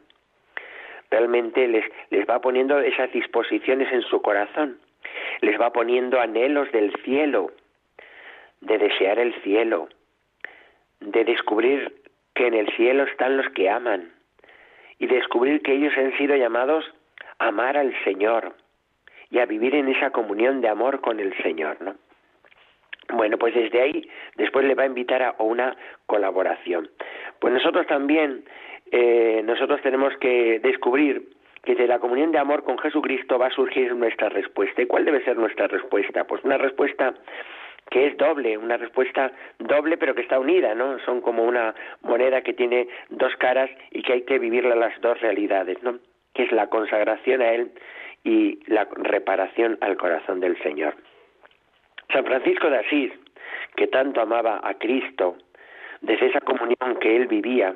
Realmente 1.10 1.68
les, 1.68 1.86
les 2.12 2.28
va 2.28 2.40
poniendo 2.40 2.78
esas 2.80 3.12
disposiciones 3.12 3.92
en 3.92 4.02
su 4.04 4.22
corazón, 4.22 4.80
les 5.42 5.60
va 5.60 5.72
poniendo 5.74 6.20
anhelos 6.20 6.72
del 6.72 6.94
cielo, 7.04 7.52
de 8.62 8.78
desear 8.78 9.18
el 9.18 9.34
cielo, 9.42 9.90
de 11.00 11.24
descubrir 11.24 11.96
que 12.36 12.48
en 12.48 12.54
el 12.54 12.68
cielo 12.76 13.04
están 13.04 13.38
los 13.38 13.50
que 13.52 13.70
aman, 13.70 14.12
y 15.00 15.08
descubrir 15.08 15.62
que 15.62 15.74
ellos 15.74 15.94
han 15.98 16.16
sido 16.18 16.36
llamados 16.36 16.86
a 17.40 17.48
amar 17.48 17.78
al 17.78 17.94
Señor 18.04 18.54
y 19.32 19.40
a 19.40 19.46
vivir 19.46 19.76
en 19.76 19.88
esa 19.88 20.12
comunión 20.12 20.62
de 20.62 20.68
amor 20.68 21.02
con 21.02 21.20
el 21.20 21.36
Señor, 21.42 21.78
¿no? 21.82 21.96
Bueno, 23.14 23.38
pues 23.38 23.56
desde 23.56 23.82
ahí 23.82 24.08
después 24.36 24.66
le 24.66 24.76
va 24.76 24.84
a 24.84 24.88
invitar 24.88 25.24
a 25.24 25.36
una 25.40 25.76
colaboración. 26.06 26.90
Pues 27.40 27.54
nosotros 27.54 27.88
también, 27.88 28.44
eh, 28.92 29.42
nosotros 29.44 29.82
tenemos 29.82 30.16
que 30.18 30.60
descubrir 30.60 31.30
que 31.64 31.76
de 31.76 31.88
la 31.88 32.00
comunión 32.00 32.32
de 32.32 32.38
amor 32.38 32.64
con 32.64 32.78
Jesucristo 32.78 33.40
va 33.40 33.48
a 33.48 33.52
surgir 33.52 33.96
nuestra 33.96 34.30
respuesta. 34.30 34.82
¿Y 34.82 34.86
cuál 34.86 35.06
debe 35.06 35.24
ser 35.24 35.38
nuestra 35.38 35.68
respuesta? 35.68 36.26
Pues 36.26 36.44
una 36.44 36.58
respuesta 36.58 37.14
que 37.90 38.08
es 38.08 38.18
doble, 38.18 38.58
una 38.58 38.78
respuesta 38.78 39.32
doble 39.58 39.98
pero 39.98 40.16
que 40.16 40.22
está 40.22 40.40
unida, 40.40 40.76
¿no? 40.76 41.00
Son 41.00 41.22
como 41.22 41.44
una 41.44 41.74
moneda 42.02 42.42
que 42.42 42.54
tiene 42.54 42.88
dos 43.10 43.36
caras 43.38 43.70
y 43.92 44.04
que 44.04 44.14
hay 44.14 44.22
que 44.24 44.40
vivirla 44.40 44.76
las 44.76 45.00
dos 45.02 45.20
realidades, 45.22 45.82
¿no? 45.84 46.00
Que 46.34 46.44
es 46.44 46.52
la 46.52 46.68
consagración 46.68 47.42
a 47.42 47.52
Él 47.52 47.72
y 48.24 48.60
la 48.68 48.88
reparación 48.92 49.78
al 49.82 49.98
corazón 49.98 50.40
del 50.40 50.62
Señor. 50.62 50.96
San 52.12 52.26
Francisco 52.26 52.70
de 52.70 52.78
Asís, 52.78 53.12
que 53.76 53.88
tanto 53.88 54.22
amaba 54.22 54.60
a 54.64 54.74
Cristo, 54.76 55.38
desde 56.02 56.28
esa 56.28 56.42
comunión 56.42 56.98
que 57.00 57.16
él 57.16 57.28
vivía, 57.28 57.76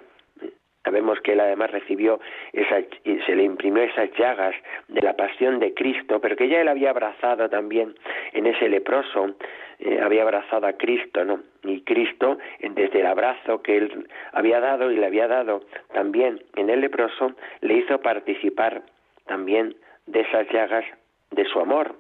Sabemos 0.83 1.19
que 1.21 1.31
él 1.31 1.39
además 1.39 1.71
recibió 1.71 2.19
esa, 2.51 2.81
se 3.25 3.35
le 3.35 3.43
imprimió 3.43 3.83
esas 3.83 4.09
llagas 4.17 4.53
de 4.89 5.01
la 5.01 5.15
pasión 5.15 5.59
de 5.59 5.73
Cristo, 5.73 6.19
pero 6.19 6.35
que 6.35 6.49
ya 6.49 6.59
él 6.59 6.67
había 6.67 6.89
abrazado 6.89 7.49
también 7.49 7.95
en 8.33 8.47
ese 8.47 8.67
leproso, 8.67 9.35
eh, 9.79 9.99
había 10.01 10.23
abrazado 10.23 10.67
a 10.67 10.73
Cristo, 10.73 11.23
¿no? 11.23 11.39
Y 11.63 11.81
Cristo, 11.81 12.37
desde 12.59 12.99
el 12.99 13.05
abrazo 13.05 13.61
que 13.61 13.77
él 13.77 14.07
había 14.33 14.59
dado 14.59 14.91
y 14.91 14.97
le 14.97 15.05
había 15.05 15.27
dado 15.27 15.61
también 15.93 16.41
en 16.57 16.69
el 16.69 16.81
leproso, 16.81 17.31
le 17.61 17.75
hizo 17.75 17.99
participar 18.01 18.81
también 19.25 19.75
de 20.05 20.21
esas 20.21 20.49
llagas 20.51 20.85
de 21.31 21.45
su 21.45 21.59
amor. 21.59 21.95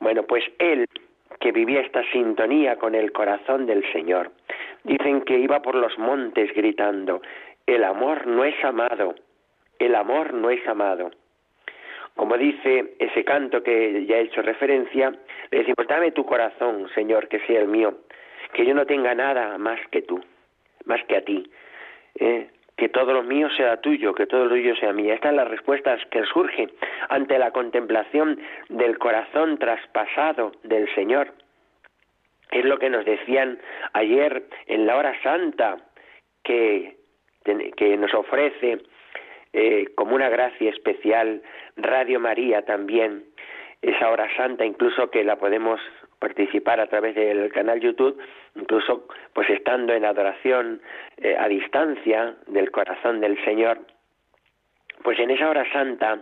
Bueno, 0.00 0.22
pues 0.24 0.44
él, 0.58 0.86
que 1.40 1.52
vivía 1.52 1.80
esta 1.80 2.02
sintonía 2.12 2.76
con 2.76 2.94
el 2.94 3.12
corazón 3.12 3.66
del 3.66 3.84
Señor, 3.92 4.30
dicen 4.84 5.22
que 5.22 5.38
iba 5.38 5.62
por 5.62 5.74
los 5.74 5.96
montes 5.98 6.52
gritando, 6.54 7.22
el 7.66 7.84
amor 7.84 8.26
no 8.26 8.44
es 8.44 8.62
amado, 8.64 9.14
el 9.78 9.94
amor 9.94 10.34
no 10.34 10.50
es 10.50 10.66
amado. 10.66 11.10
Como 12.14 12.36
dice 12.36 12.94
ese 12.98 13.24
canto 13.24 13.62
que 13.62 14.04
ya 14.06 14.18
he 14.18 14.22
hecho 14.22 14.42
referencia, 14.42 15.12
le 15.50 15.58
decimos, 15.58 15.86
dame 15.88 16.12
tu 16.12 16.26
corazón, 16.26 16.88
Señor, 16.94 17.28
que 17.28 17.40
sea 17.46 17.60
el 17.60 17.68
mío, 17.68 17.94
que 18.52 18.66
yo 18.66 18.74
no 18.74 18.84
tenga 18.84 19.14
nada 19.14 19.56
más 19.58 19.80
que 19.90 20.02
tú, 20.02 20.22
más 20.84 21.02
que 21.04 21.16
a 21.16 21.24
ti, 21.24 21.50
¿eh? 22.16 22.48
que 22.76 22.88
todo 22.88 23.12
lo 23.12 23.22
mío 23.22 23.48
sea 23.50 23.80
tuyo, 23.80 24.14
que 24.14 24.26
todo 24.26 24.44
lo 24.44 24.50
tuyo 24.50 24.74
sea 24.76 24.92
mío. 24.92 25.14
Estas 25.14 25.30
son 25.30 25.36
las 25.36 25.48
respuestas 25.48 26.04
que 26.10 26.24
surgen 26.24 26.70
ante 27.08 27.38
la 27.38 27.50
contemplación 27.50 28.40
del 28.68 28.98
corazón 28.98 29.58
traspasado 29.58 30.52
del 30.64 30.92
Señor. 30.94 31.32
Es 32.50 32.64
lo 32.64 32.78
que 32.78 32.90
nos 32.90 33.04
decían 33.04 33.58
ayer 33.92 34.44
en 34.66 34.86
la 34.86 34.96
hora 34.96 35.14
santa, 35.22 35.76
que 36.42 36.96
que 37.42 37.96
nos 37.96 38.14
ofrece 38.14 38.78
eh, 39.52 39.88
como 39.94 40.14
una 40.14 40.30
gracia 40.30 40.70
especial 40.70 41.42
Radio 41.76 42.18
María 42.20 42.62
también, 42.62 43.24
esa 43.82 44.10
hora 44.10 44.28
santa, 44.36 44.64
incluso 44.64 45.10
que 45.10 45.24
la 45.24 45.36
podemos 45.36 45.80
participar 46.18 46.80
a 46.80 46.86
través 46.86 47.14
del 47.16 47.52
canal 47.52 47.80
YouTube, 47.80 48.16
incluso 48.54 49.08
pues 49.34 49.50
estando 49.50 49.92
en 49.92 50.04
adoración 50.04 50.80
eh, 51.18 51.36
a 51.38 51.48
distancia 51.48 52.36
del 52.46 52.70
corazón 52.70 53.20
del 53.20 53.42
Señor. 53.44 53.80
Pues 55.02 55.18
en 55.18 55.30
esa 55.30 55.50
hora 55.50 55.70
santa 55.72 56.20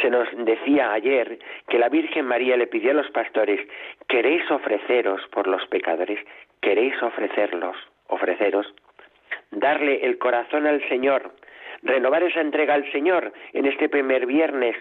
se 0.00 0.08
nos 0.08 0.26
decía 0.44 0.92
ayer 0.92 1.38
que 1.68 1.78
la 1.78 1.90
Virgen 1.90 2.24
María 2.24 2.56
le 2.56 2.66
pidió 2.66 2.92
a 2.92 2.94
los 2.94 3.10
pastores, 3.10 3.60
queréis 4.08 4.50
ofreceros 4.50 5.20
por 5.28 5.46
los 5.46 5.64
pecadores, 5.66 6.18
queréis 6.60 7.00
ofrecerlos, 7.02 7.76
ofreceros 8.08 8.66
darle 9.56 10.04
el 10.04 10.18
corazón 10.18 10.66
al 10.66 10.86
Señor, 10.88 11.32
renovar 11.82 12.22
esa 12.22 12.40
entrega 12.40 12.74
al 12.74 12.90
Señor 12.92 13.32
en 13.52 13.66
este 13.66 13.88
primer 13.88 14.26
viernes, 14.26 14.76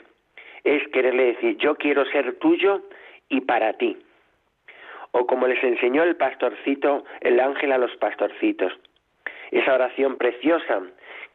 es 0.63 0.88
quererle 0.89 1.34
decir, 1.34 1.58
yo 1.58 1.75
quiero 1.75 2.06
ser 2.06 2.36
tuyo 2.39 2.82
y 3.30 3.42
para 3.42 3.74
ti. 3.74 3.98
O 5.12 5.27
como 5.27 5.48
les 5.48 5.63
enseñó 5.63 6.03
el 6.03 6.15
pastorcito, 6.15 7.06
el 7.22 7.39
ángel 7.39 7.72
a 7.72 7.77
los 7.77 7.96
pastorcitos, 7.98 8.74
esa 9.51 9.74
oración 9.74 10.18
preciosa 10.18 10.82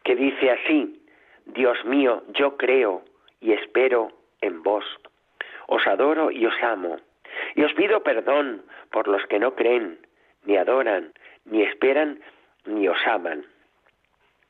que 0.02 0.16
dice 0.16 0.50
así, 0.50 1.00
Dios 1.46 1.84
mío, 1.84 2.22
yo 2.34 2.56
creo 2.56 3.02
y 3.40 3.52
espero 3.52 4.10
en 4.40 4.62
vos. 4.62 4.84
Os 5.66 5.86
adoro 5.86 6.30
y 6.30 6.46
os 6.46 6.62
amo. 6.62 6.96
Y 7.54 7.62
os 7.62 7.72
pido 7.74 8.02
perdón 8.02 8.62
por 8.90 9.06
los 9.06 9.24
que 9.26 9.38
no 9.38 9.54
creen, 9.54 9.98
ni 10.44 10.56
adoran, 10.56 11.12
ni 11.44 11.62
esperan 11.62 12.20
ni 12.68 12.88
os 12.88 12.98
aman. 13.06 13.44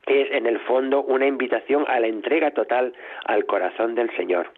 Es 0.05 0.31
en 0.31 0.45
el 0.45 0.59
fondo 0.59 1.03
una 1.03 1.27
invitación 1.27 1.85
a 1.87 1.99
la 1.99 2.07
entrega 2.07 2.51
total 2.51 2.93
al 3.25 3.45
corazón 3.45 3.95
del 3.95 4.15
Señor, 4.15 4.51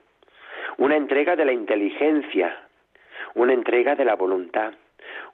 una 0.78 0.96
entrega 0.96 1.36
de 1.36 1.46
la 1.46 1.54
inteligencia, 1.54 2.58
una 3.36 3.54
entrega 3.54 3.96
de 3.96 4.06
la 4.06 4.16
voluntad, 4.16 4.74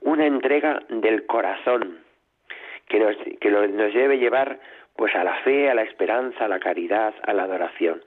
una 0.00 0.26
entrega 0.26 0.82
del 0.88 1.26
corazón 1.26 1.98
que 2.88 2.98
nos, 2.98 3.16
que 3.40 3.50
nos 3.50 3.94
debe 3.94 4.18
llevar 4.18 4.58
pues 4.96 5.14
a 5.14 5.22
la 5.22 5.36
fe, 5.42 5.70
a 5.70 5.74
la 5.74 5.82
esperanza, 5.82 6.46
a 6.46 6.48
la 6.48 6.58
caridad, 6.58 7.14
a 7.22 7.32
la 7.32 7.44
adoración. 7.44 8.02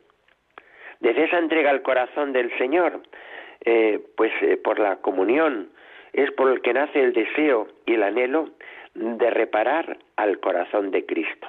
Desde 0.99 1.23
esa 1.23 1.39
entrega 1.39 1.69
al 1.69 1.81
corazón 1.81 2.33
del 2.33 2.55
Señor, 2.57 3.01
eh, 3.63 3.99
pues 4.17 4.31
eh, 4.41 4.57
por 4.57 4.79
la 4.79 4.97
comunión, 4.97 5.69
es 6.13 6.31
por 6.31 6.51
el 6.51 6.61
que 6.61 6.73
nace 6.73 7.01
el 7.01 7.13
deseo 7.13 7.67
y 7.85 7.93
el 7.93 8.03
anhelo 8.03 8.49
de 8.93 9.29
reparar 9.29 9.97
al 10.15 10.39
corazón 10.39 10.91
de 10.91 11.05
Cristo. 11.05 11.47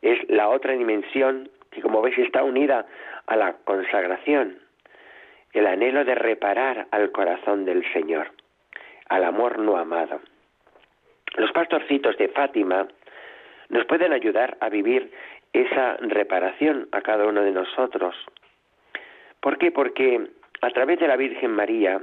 Es 0.00 0.18
la 0.28 0.48
otra 0.48 0.72
dimensión 0.72 1.50
que, 1.70 1.80
como 1.80 2.02
veis, 2.02 2.18
está 2.18 2.42
unida 2.42 2.86
a 3.26 3.36
la 3.36 3.54
consagración, 3.64 4.58
el 5.52 5.66
anhelo 5.66 6.04
de 6.04 6.14
reparar 6.14 6.86
al 6.90 7.12
corazón 7.12 7.64
del 7.64 7.84
Señor, 7.92 8.32
al 9.08 9.24
amor 9.24 9.58
no 9.58 9.76
amado. 9.76 10.20
Los 11.36 11.52
pastorcitos 11.52 12.16
de 12.18 12.28
Fátima 12.28 12.86
nos 13.68 13.84
pueden 13.86 14.12
ayudar 14.12 14.56
a 14.60 14.68
vivir 14.68 15.10
esa 15.52 15.96
reparación 15.98 16.88
a 16.92 17.00
cada 17.00 17.26
uno 17.26 17.42
de 17.42 17.52
nosotros. 17.52 18.14
¿Por 19.40 19.58
qué? 19.58 19.70
Porque 19.70 20.28
a 20.60 20.70
través 20.70 20.98
de 21.00 21.08
la 21.08 21.16
Virgen 21.16 21.50
María, 21.50 22.00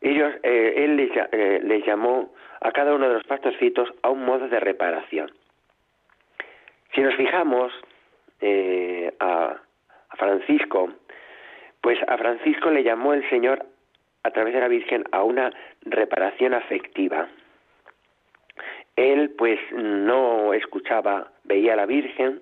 ellos, 0.00 0.34
eh, 0.42 0.74
él 0.76 0.96
les, 0.96 1.10
eh, 1.32 1.82
llamó 1.86 2.34
a 2.60 2.72
cada 2.72 2.94
uno 2.94 3.08
de 3.08 3.14
los 3.14 3.24
pastorcitos 3.24 3.88
a 4.02 4.10
un 4.10 4.24
modo 4.24 4.48
de 4.48 4.60
reparación. 4.60 5.30
Si 6.94 7.00
nos 7.00 7.14
fijamos 7.16 7.72
eh, 8.40 9.12
a, 9.18 9.56
a 10.10 10.16
Francisco, 10.16 10.90
pues 11.80 11.98
a 12.06 12.16
Francisco 12.16 12.70
le 12.70 12.82
llamó 12.82 13.14
el 13.14 13.28
Señor 13.28 13.66
a 14.22 14.30
través 14.30 14.54
de 14.54 14.60
la 14.60 14.68
Virgen 14.68 15.04
a 15.12 15.22
una 15.22 15.52
reparación 15.82 16.54
afectiva. 16.54 17.28
Él 18.96 19.34
pues 19.36 19.58
no 19.72 20.54
escuchaba, 20.54 21.28
veía 21.44 21.74
a 21.74 21.76
la 21.76 21.86
Virgen, 21.86 22.40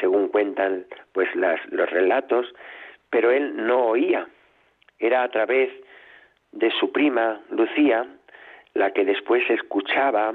según 0.00 0.28
cuentan 0.28 0.86
pues 1.12 1.28
los 1.34 1.90
relatos, 1.90 2.52
pero 3.10 3.30
él 3.30 3.66
no 3.66 3.86
oía. 3.86 4.26
Era 4.98 5.22
a 5.22 5.28
través 5.30 5.70
de 6.52 6.70
su 6.70 6.92
prima 6.92 7.40
Lucía 7.50 8.06
la 8.74 8.92
que 8.92 9.04
después 9.04 9.42
escuchaba 9.50 10.32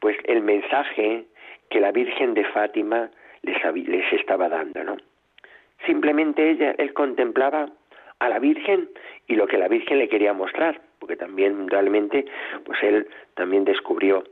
pues 0.00 0.16
el 0.24 0.42
mensaje 0.42 1.24
que 1.70 1.80
la 1.80 1.92
Virgen 1.92 2.34
de 2.34 2.44
Fátima 2.44 3.10
les, 3.42 3.56
les 3.86 4.12
estaba 4.12 4.48
dando, 4.48 4.82
¿no? 4.82 4.96
Simplemente 5.86 6.50
ella, 6.50 6.74
él 6.78 6.92
contemplaba 6.92 7.68
a 8.18 8.28
la 8.28 8.38
Virgen 8.38 8.88
y 9.26 9.34
lo 9.34 9.46
que 9.46 9.58
la 9.58 9.68
Virgen 9.68 9.98
le 9.98 10.08
quería 10.08 10.32
mostrar, 10.32 10.80
porque 10.98 11.16
también 11.16 11.68
realmente, 11.68 12.24
pues 12.64 12.80
él 12.82 13.08
también 13.34 13.64
descubrió 13.64 14.24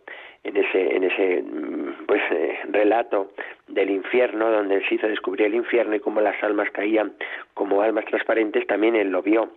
en 0.44 0.56
ese, 0.56 0.96
en 0.96 1.04
ese 1.04 1.42
mm, 1.42 2.06
pues 2.06 2.22
eh, 2.30 2.58
relato 2.70 3.32
del 3.68 3.90
infierno, 3.90 4.50
donde 4.50 4.86
se 4.86 4.94
hizo 4.94 5.08
descubrir 5.08 5.46
el 5.46 5.54
infierno 5.54 5.96
y 5.96 6.00
cómo 6.00 6.20
las 6.20 6.40
almas 6.42 6.70
caían 6.70 7.12
como 7.54 7.82
almas 7.82 8.04
transparentes, 8.06 8.66
también 8.66 8.96
él 8.96 9.10
lo 9.10 9.22
vio. 9.22 9.50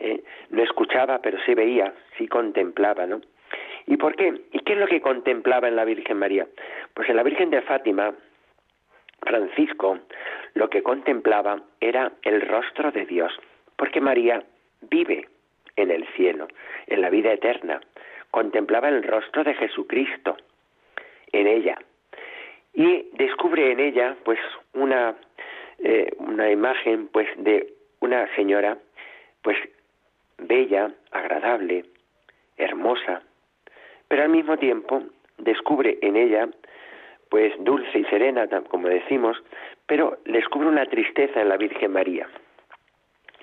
¿Eh? 0.00 0.22
No 0.50 0.62
escuchaba, 0.62 1.20
pero 1.20 1.38
sí 1.44 1.54
veía, 1.54 1.92
sí 2.18 2.26
contemplaba, 2.26 3.06
¿no? 3.06 3.20
¿Y 3.86 3.96
por 3.96 4.14
qué? 4.16 4.42
¿Y 4.52 4.60
qué 4.60 4.74
es 4.74 4.78
lo 4.78 4.86
que 4.86 5.00
contemplaba 5.00 5.68
en 5.68 5.76
la 5.76 5.84
Virgen 5.84 6.18
María? 6.18 6.46
Pues 6.94 7.08
en 7.08 7.16
la 7.16 7.22
Virgen 7.22 7.50
de 7.50 7.62
Fátima, 7.62 8.14
Francisco 9.20 9.98
lo 10.54 10.68
que 10.68 10.82
contemplaba 10.82 11.62
era 11.80 12.12
el 12.22 12.40
rostro 12.42 12.90
de 12.90 13.06
Dios, 13.06 13.32
porque 13.76 14.00
María 14.00 14.42
vive 14.82 15.28
en 15.76 15.90
el 15.90 16.06
cielo, 16.14 16.48
en 16.86 17.00
la 17.02 17.10
vida 17.10 17.32
eterna, 17.32 17.80
contemplaba 18.30 18.88
el 18.88 19.02
rostro 19.02 19.44
de 19.44 19.54
Jesucristo 19.54 20.36
en 21.32 21.46
ella 21.46 21.78
y 22.74 23.08
descubre 23.14 23.72
en 23.72 23.80
ella 23.80 24.16
pues 24.24 24.38
una 24.74 25.16
eh, 25.78 26.12
una 26.18 26.50
imagen 26.50 27.08
pues 27.08 27.28
de 27.36 27.72
una 28.00 28.32
señora 28.36 28.78
pues 29.42 29.56
bella, 30.40 30.90
agradable, 31.12 31.84
hermosa, 32.56 33.22
pero 34.08 34.22
al 34.22 34.28
mismo 34.28 34.56
tiempo 34.56 35.02
descubre 35.38 35.98
en 36.02 36.16
ella 36.16 36.48
pues 37.28 37.52
dulce 37.60 38.00
y 38.00 38.04
serena, 38.06 38.48
como 38.68 38.88
decimos, 38.88 39.40
pero 39.86 40.18
descubre 40.24 40.66
una 40.68 40.84
tristeza 40.86 41.40
en 41.40 41.48
la 41.48 41.56
Virgen 41.56 41.92
María. 41.92 42.28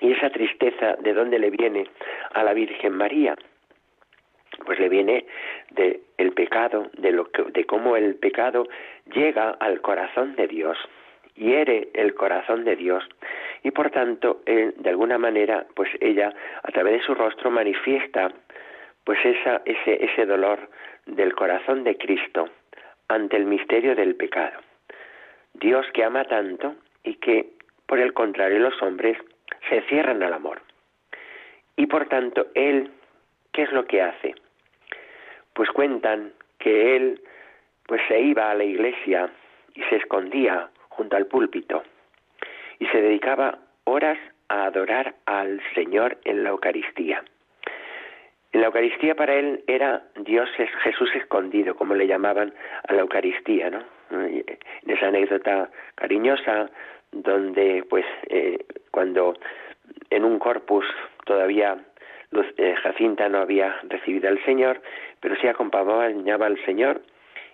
Y 0.00 0.12
esa 0.12 0.30
tristeza, 0.30 0.96
¿de 0.96 1.14
dónde 1.14 1.38
le 1.38 1.50
viene 1.50 1.88
a 2.34 2.44
la 2.44 2.52
Virgen 2.52 2.92
María? 2.92 3.34
Pues 4.66 4.78
le 4.78 4.88
viene 4.90 5.24
de 5.70 6.00
el 6.18 6.32
pecado, 6.32 6.90
de 6.98 7.12
lo 7.12 7.30
que, 7.30 7.44
de 7.44 7.64
cómo 7.64 7.96
el 7.96 8.16
pecado 8.16 8.68
llega 9.14 9.50
al 9.52 9.80
corazón 9.80 10.36
de 10.36 10.46
Dios, 10.46 10.76
hiere 11.34 11.88
el 11.94 12.14
corazón 12.14 12.64
de 12.64 12.76
Dios 12.76 13.08
y 13.62 13.70
por 13.70 13.90
tanto 13.90 14.42
de 14.46 14.88
alguna 14.90 15.18
manera 15.18 15.66
pues 15.74 15.90
ella 16.00 16.32
a 16.62 16.70
través 16.70 17.00
de 17.00 17.06
su 17.06 17.14
rostro 17.14 17.50
manifiesta 17.50 18.30
pues 19.04 19.18
esa, 19.24 19.62
ese, 19.64 20.04
ese 20.04 20.26
dolor 20.26 20.68
del 21.06 21.34
corazón 21.34 21.84
de 21.84 21.96
Cristo 21.96 22.48
ante 23.08 23.36
el 23.36 23.46
misterio 23.46 23.94
del 23.94 24.14
pecado. 24.16 24.60
Dios 25.54 25.86
que 25.94 26.04
ama 26.04 26.24
tanto 26.24 26.76
y 27.02 27.14
que 27.14 27.48
por 27.86 27.98
el 27.98 28.12
contrario 28.12 28.58
los 28.58 28.80
hombres 28.82 29.16
se 29.68 29.80
cierran 29.82 30.22
al 30.22 30.34
amor. 30.34 30.60
Y 31.76 31.86
por 31.86 32.06
tanto, 32.08 32.48
él, 32.54 32.90
¿qué 33.52 33.62
es 33.62 33.72
lo 33.72 33.86
que 33.86 34.02
hace? 34.02 34.34
Pues 35.54 35.70
cuentan 35.70 36.32
que 36.58 36.96
él 36.96 37.22
pues 37.86 38.02
se 38.08 38.20
iba 38.20 38.50
a 38.50 38.54
la 38.54 38.64
iglesia 38.64 39.30
y 39.74 39.82
se 39.84 39.96
escondía 39.96 40.68
junto 40.90 41.16
al 41.16 41.26
púlpito 41.26 41.82
y 42.78 42.86
se 42.86 43.00
dedicaba 43.00 43.58
horas 43.84 44.18
a 44.48 44.64
adorar 44.64 45.14
al 45.26 45.60
Señor 45.74 46.18
en 46.24 46.44
la 46.44 46.50
Eucaristía. 46.50 47.22
En 48.52 48.60
la 48.62 48.68
Eucaristía 48.68 49.14
para 49.14 49.34
él 49.34 49.62
era 49.66 50.04
Dios 50.16 50.48
es 50.58 50.70
Jesús 50.82 51.10
escondido, 51.14 51.74
como 51.76 51.94
le 51.94 52.06
llamaban 52.06 52.54
a 52.86 52.92
la 52.94 53.02
Eucaristía, 53.02 53.70
¿no? 53.70 53.82
En 54.10 54.56
esa 54.86 55.08
anécdota 55.08 55.70
cariñosa 55.94 56.70
donde 57.12 57.84
pues 57.88 58.06
eh, 58.28 58.58
cuando 58.90 59.34
en 60.10 60.24
un 60.24 60.38
corpus 60.38 60.86
todavía 61.26 61.76
eh, 62.56 62.74
Jacinta 62.82 63.28
no 63.28 63.38
había 63.38 63.76
recibido 63.84 64.28
al 64.28 64.42
Señor, 64.44 64.80
pero 65.20 65.36
sí 65.36 65.46
acompañaba 65.46 66.46
al 66.46 66.64
Señor, 66.64 67.02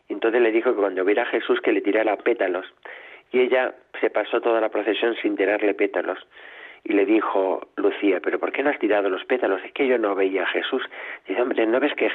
entonces 0.09 0.41
le 0.41 0.53
dijo 0.53 0.71
que 0.71 0.81
cuando 0.81 1.05
viera 1.05 1.23
a 1.23 1.27
Jesús 1.27 1.61
que 1.61 1.73
le 1.73 1.81
tirara 1.81 2.17
pétalos, 2.17 2.67
y 3.35 3.40
ella 3.40 3.75
se 4.01 4.11
pasó 4.11 4.40
toda 4.40 4.61
la 4.61 4.68
procesión 4.68 5.16
sin 5.16 5.37
tirarle 5.37 5.75
pétalos, 5.75 6.25
y 6.85 6.92
le 6.92 7.05
dijo 7.05 7.66
Lucía, 7.77 8.20
pero 8.23 8.38
¿por 8.38 8.53
qué 8.53 8.62
no 8.62 8.70
has 8.70 8.79
tirado 8.79 9.11
los 9.11 9.25
pétalos? 9.25 9.61
Es 9.64 9.73
que 9.73 9.88
yo 9.88 9.99
no 9.99 10.14
veía 10.14 10.44
a 10.44 10.47
Jesús. 10.47 10.83
Dice, 11.27 11.42
hombre, 11.42 11.66
¿no 11.66 11.81
ves 11.81 11.94
que 11.94 12.11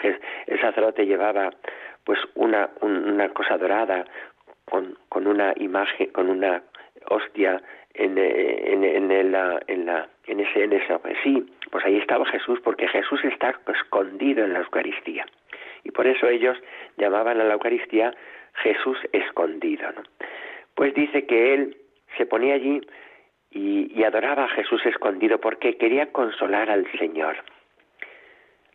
el 0.47 0.61
sacerdote 0.61 1.05
llevaba 1.05 1.49
pues 2.05 2.19
una, 2.35 2.69
una 2.79 3.29
cosa 3.29 3.57
dorada 3.57 4.05
con, 4.63 4.97
con 5.09 5.27
una 5.27 5.53
imagen, 5.57 6.11
con 6.11 6.29
una 6.29 6.61
hostia 7.09 7.61
en, 7.95 8.17
en, 8.17 9.11
en, 9.11 9.31
la, 9.31 9.59
en, 9.67 9.87
la, 9.87 10.07
en 10.27 10.39
ese, 10.39 10.63
en 10.63 10.73
esa, 10.73 10.99
pues 10.99 11.17
sí, 11.21 11.45
pues 11.69 11.83
ahí 11.83 11.97
estaba 11.97 12.25
Jesús, 12.27 12.61
porque 12.63 12.87
Jesús 12.87 13.19
está 13.25 13.59
escondido 13.73 14.45
en 14.45 14.53
la 14.53 14.59
Eucaristía. 14.59 15.25
Y 15.83 15.91
por 15.91 16.07
eso 16.07 16.27
ellos 16.27 16.57
llamaban 16.97 17.41
a 17.41 17.43
la 17.43 17.55
Eucaristía 17.55 18.13
Jesús 18.61 18.97
escondido. 19.11 19.91
¿no? 19.91 20.03
Pues 20.79 20.93
dice 20.93 21.25
que 21.25 21.53
él 21.53 21.75
se 22.15 22.25
ponía 22.25 22.53
allí 22.53 22.79
y, 23.51 24.01
adoraba 24.01 24.45
a 24.45 24.47
Jesús 24.47 24.81
escondido 24.85 25.37
porque 25.41 25.75
quería 25.75 26.13
consolar 26.13 26.69
al 26.69 26.89
Señor. 26.97 27.35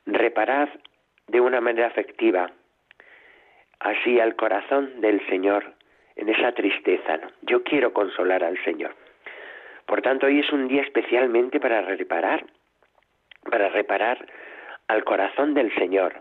Reparad 0.04 0.68
de 1.28 1.40
una 1.40 1.62
manera 1.62 1.86
afectiva 1.86 2.50
así 3.80 4.20
al 4.20 4.36
corazón 4.36 5.00
del 5.00 5.26
Señor 5.28 5.72
en 6.16 6.28
esa 6.28 6.52
tristeza. 6.52 7.20
Yo 7.40 7.62
quiero 7.64 7.94
consolar 7.94 8.44
al 8.44 8.62
Señor. 8.64 8.94
Por 9.86 10.02
tanto, 10.02 10.26
hoy 10.26 10.40
es 10.40 10.52
un 10.52 10.68
día 10.68 10.82
especialmente 10.82 11.58
para 11.58 11.80
reparar, 11.80 12.44
para 13.50 13.70
reparar 13.70 14.26
al 14.88 15.04
corazón 15.04 15.54
del 15.54 15.74
Señor 15.76 16.20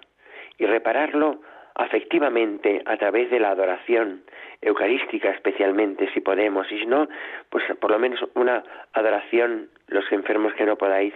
y 0.57 0.65
repararlo 0.65 1.41
afectivamente 1.75 2.81
a 2.85 2.97
través 2.97 3.29
de 3.31 3.39
la 3.39 3.51
adoración 3.51 4.23
eucarística 4.61 5.29
especialmente 5.31 6.09
si 6.13 6.21
podemos 6.21 6.71
y 6.71 6.79
si 6.79 6.85
no 6.85 7.07
pues 7.49 7.63
por 7.79 7.91
lo 7.91 7.99
menos 7.99 8.19
una 8.35 8.63
adoración 8.93 9.69
los 9.87 10.09
enfermos 10.11 10.53
que 10.53 10.65
no 10.65 10.77
podáis 10.77 11.13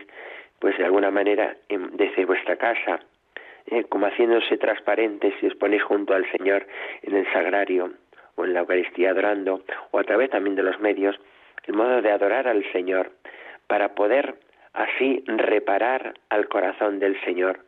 pues 0.59 0.77
de 0.77 0.85
alguna 0.85 1.11
manera 1.11 1.55
desde 1.69 2.25
vuestra 2.25 2.55
casa 2.57 2.99
eh, 3.67 3.83
como 3.83 4.07
haciéndose 4.07 4.57
transparentes 4.57 5.33
si 5.39 5.47
os 5.47 5.55
ponéis 5.55 5.83
junto 5.83 6.13
al 6.13 6.29
Señor 6.31 6.65
en 7.03 7.15
el 7.15 7.31
sagrario 7.31 7.91
o 8.37 8.45
en 8.45 8.53
la 8.53 8.61
Eucaristía 8.61 9.11
adorando, 9.11 9.63
o 9.91 9.99
a 9.99 10.03
través 10.03 10.29
también 10.29 10.55
de 10.55 10.63
los 10.63 10.79
medios, 10.79 11.19
el 11.65 11.73
modo 11.73 12.01
de 12.01 12.11
adorar 12.11 12.47
al 12.47 12.63
Señor, 12.71 13.11
para 13.67 13.95
poder 13.95 14.35
así 14.73 15.23
reparar 15.25 16.13
al 16.29 16.47
corazón 16.47 16.99
del 16.99 17.19
Señor 17.21 17.59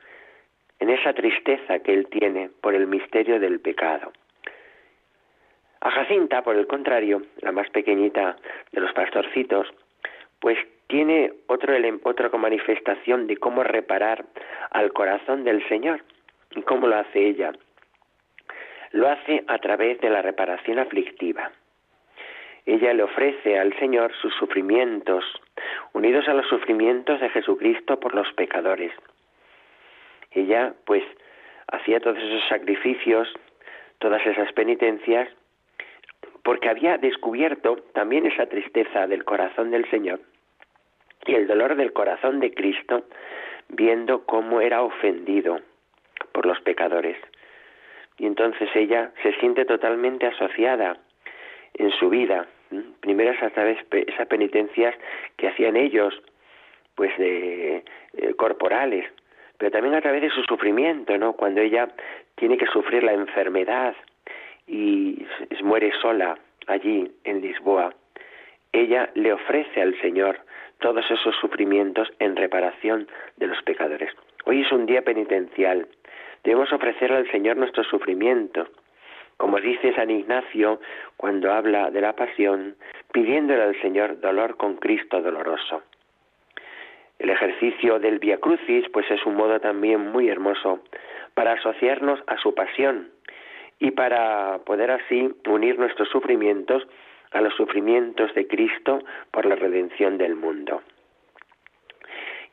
en 0.79 0.89
esa 0.89 1.13
tristeza 1.13 1.79
que 1.79 1.93
Él 1.93 2.07
tiene 2.07 2.49
por 2.61 2.75
el 2.75 2.87
misterio 2.87 3.39
del 3.39 3.59
pecado. 3.59 4.11
A 5.81 5.91
Jacinta, 5.91 6.41
por 6.41 6.55
el 6.55 6.67
contrario, 6.67 7.21
la 7.41 7.51
más 7.51 7.69
pequeñita 7.69 8.35
de 8.71 8.81
los 8.81 8.91
pastorcitos, 8.93 9.67
pues 10.39 10.57
tiene 10.87 11.31
otro, 11.47 11.73
otra 12.03 12.29
manifestación 12.29 13.27
de 13.27 13.37
cómo 13.37 13.63
reparar 13.63 14.25
al 14.71 14.91
corazón 14.91 15.43
del 15.43 15.65
Señor. 15.69 16.01
¿Y 16.55 16.63
cómo 16.63 16.87
lo 16.87 16.95
hace 16.95 17.27
ella? 17.27 17.53
lo 18.91 19.07
hace 19.07 19.43
a 19.47 19.57
través 19.59 19.99
de 20.01 20.09
la 20.09 20.21
reparación 20.21 20.79
aflictiva. 20.79 21.51
Ella 22.65 22.93
le 22.93 23.03
ofrece 23.03 23.57
al 23.57 23.77
Señor 23.79 24.13
sus 24.21 24.33
sufrimientos, 24.35 25.23
unidos 25.93 26.27
a 26.27 26.33
los 26.33 26.47
sufrimientos 26.47 27.19
de 27.19 27.29
Jesucristo 27.29 27.99
por 27.99 28.13
los 28.13 28.31
pecadores. 28.33 28.91
Ella, 30.31 30.73
pues, 30.85 31.03
hacía 31.67 31.99
todos 31.99 32.17
esos 32.17 32.47
sacrificios, 32.47 33.27
todas 33.99 34.25
esas 34.25 34.51
penitencias, 34.53 35.29
porque 36.43 36.69
había 36.69 36.97
descubierto 36.97 37.77
también 37.93 38.25
esa 38.25 38.45
tristeza 38.47 39.07
del 39.07 39.23
corazón 39.23 39.71
del 39.71 39.89
Señor 39.89 40.19
y 41.25 41.35
el 41.35 41.47
dolor 41.47 41.75
del 41.75 41.93
corazón 41.93 42.39
de 42.39 42.53
Cristo 42.53 43.03
viendo 43.67 44.25
cómo 44.25 44.61
era 44.61 44.81
ofendido 44.81 45.59
por 46.31 46.45
los 46.45 46.59
pecadores. 46.61 47.17
Y 48.17 48.25
entonces 48.25 48.69
ella 48.75 49.11
se 49.21 49.33
siente 49.33 49.65
totalmente 49.65 50.25
asociada 50.25 50.97
en 51.75 51.91
su 51.91 52.09
vida. 52.09 52.47
Primero 52.99 53.31
a 53.31 53.33
esas 53.35 54.27
penitencias 54.27 54.95
que 55.37 55.47
hacían 55.47 55.75
ellos, 55.75 56.13
pues 56.95 57.15
de 57.17 57.83
eh, 58.13 58.33
corporales, 58.35 59.05
pero 59.59 59.71
también 59.71 59.93
a 59.93 60.01
través 60.01 60.21
de 60.21 60.29
su 60.29 60.41
sufrimiento, 60.43 61.17
¿no? 61.17 61.33
Cuando 61.33 61.59
ella 61.61 61.89
tiene 62.35 62.57
que 62.57 62.65
sufrir 62.67 63.03
la 63.03 63.11
enfermedad 63.13 63.93
y 64.65 65.25
muere 65.61 65.91
sola 66.01 66.39
allí 66.65 67.11
en 67.25 67.41
Lisboa, 67.41 67.93
ella 68.71 69.09
le 69.15 69.33
ofrece 69.33 69.81
al 69.81 69.99
Señor 69.99 70.39
todos 70.79 71.03
esos 71.11 71.35
sufrimientos 71.35 72.09
en 72.19 72.37
reparación 72.37 73.07
de 73.35 73.47
los 73.47 73.61
pecadores. 73.63 74.13
Hoy 74.45 74.61
es 74.61 74.71
un 74.71 74.85
día 74.85 75.01
penitencial. 75.01 75.87
Debemos 76.45 76.71
ofrecer 76.71 77.11
al 77.11 77.29
Señor 77.29 77.57
nuestro 77.57 77.83
sufrimiento, 77.83 78.69
como 79.35 79.59
dice 79.59 79.93
San 79.93 80.09
Ignacio 80.09 80.79
cuando 81.17 81.51
habla 81.51 81.91
de 81.91 81.99
la 81.99 82.13
pasión, 82.13 82.77
pidiéndole 83.11 83.61
al 83.61 83.81
Señor 83.81 84.21
dolor 84.21 84.55
con 84.55 84.77
Cristo 84.77 85.21
doloroso. 85.21 85.83
El 87.19 87.29
ejercicio 87.29 87.99
del 87.99 88.19
Via 88.19 88.37
Crucis, 88.37 88.87
pues 88.91 89.09
es 89.11 89.25
un 89.25 89.35
modo 89.35 89.59
también 89.59 90.11
muy 90.11 90.29
hermoso 90.29 90.79
para 91.33 91.53
asociarnos 91.53 92.19
a 92.27 92.37
su 92.37 92.55
pasión 92.55 93.11
y 93.77 93.91
para 93.91 94.59
poder 94.65 94.91
así 94.91 95.29
unir 95.47 95.77
nuestros 95.77 96.09
sufrimientos 96.09 96.87
a 97.31 97.41
los 97.41 97.53
sufrimientos 97.55 98.33
de 98.33 98.47
Cristo 98.47 99.03
por 99.31 99.45
la 99.45 99.55
redención 99.55 100.17
del 100.17 100.35
mundo. 100.35 100.81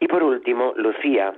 Y 0.00 0.08
por 0.08 0.22
último, 0.22 0.74
Lucía. 0.76 1.32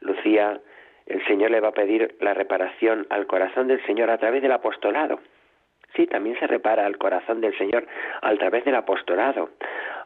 Lucía, 0.00 0.60
el 1.06 1.24
Señor 1.26 1.50
le 1.50 1.60
va 1.60 1.68
a 1.68 1.72
pedir 1.72 2.16
la 2.20 2.34
reparación 2.34 3.06
al 3.10 3.26
corazón 3.26 3.68
del 3.68 3.84
Señor 3.86 4.10
a 4.10 4.18
través 4.18 4.42
del 4.42 4.52
apostolado. 4.52 5.20
Sí, 5.94 6.06
también 6.06 6.38
se 6.38 6.46
repara 6.46 6.86
al 6.86 6.98
corazón 6.98 7.40
del 7.40 7.56
Señor 7.58 7.86
a 8.22 8.34
través 8.36 8.64
del 8.64 8.76
apostolado, 8.76 9.50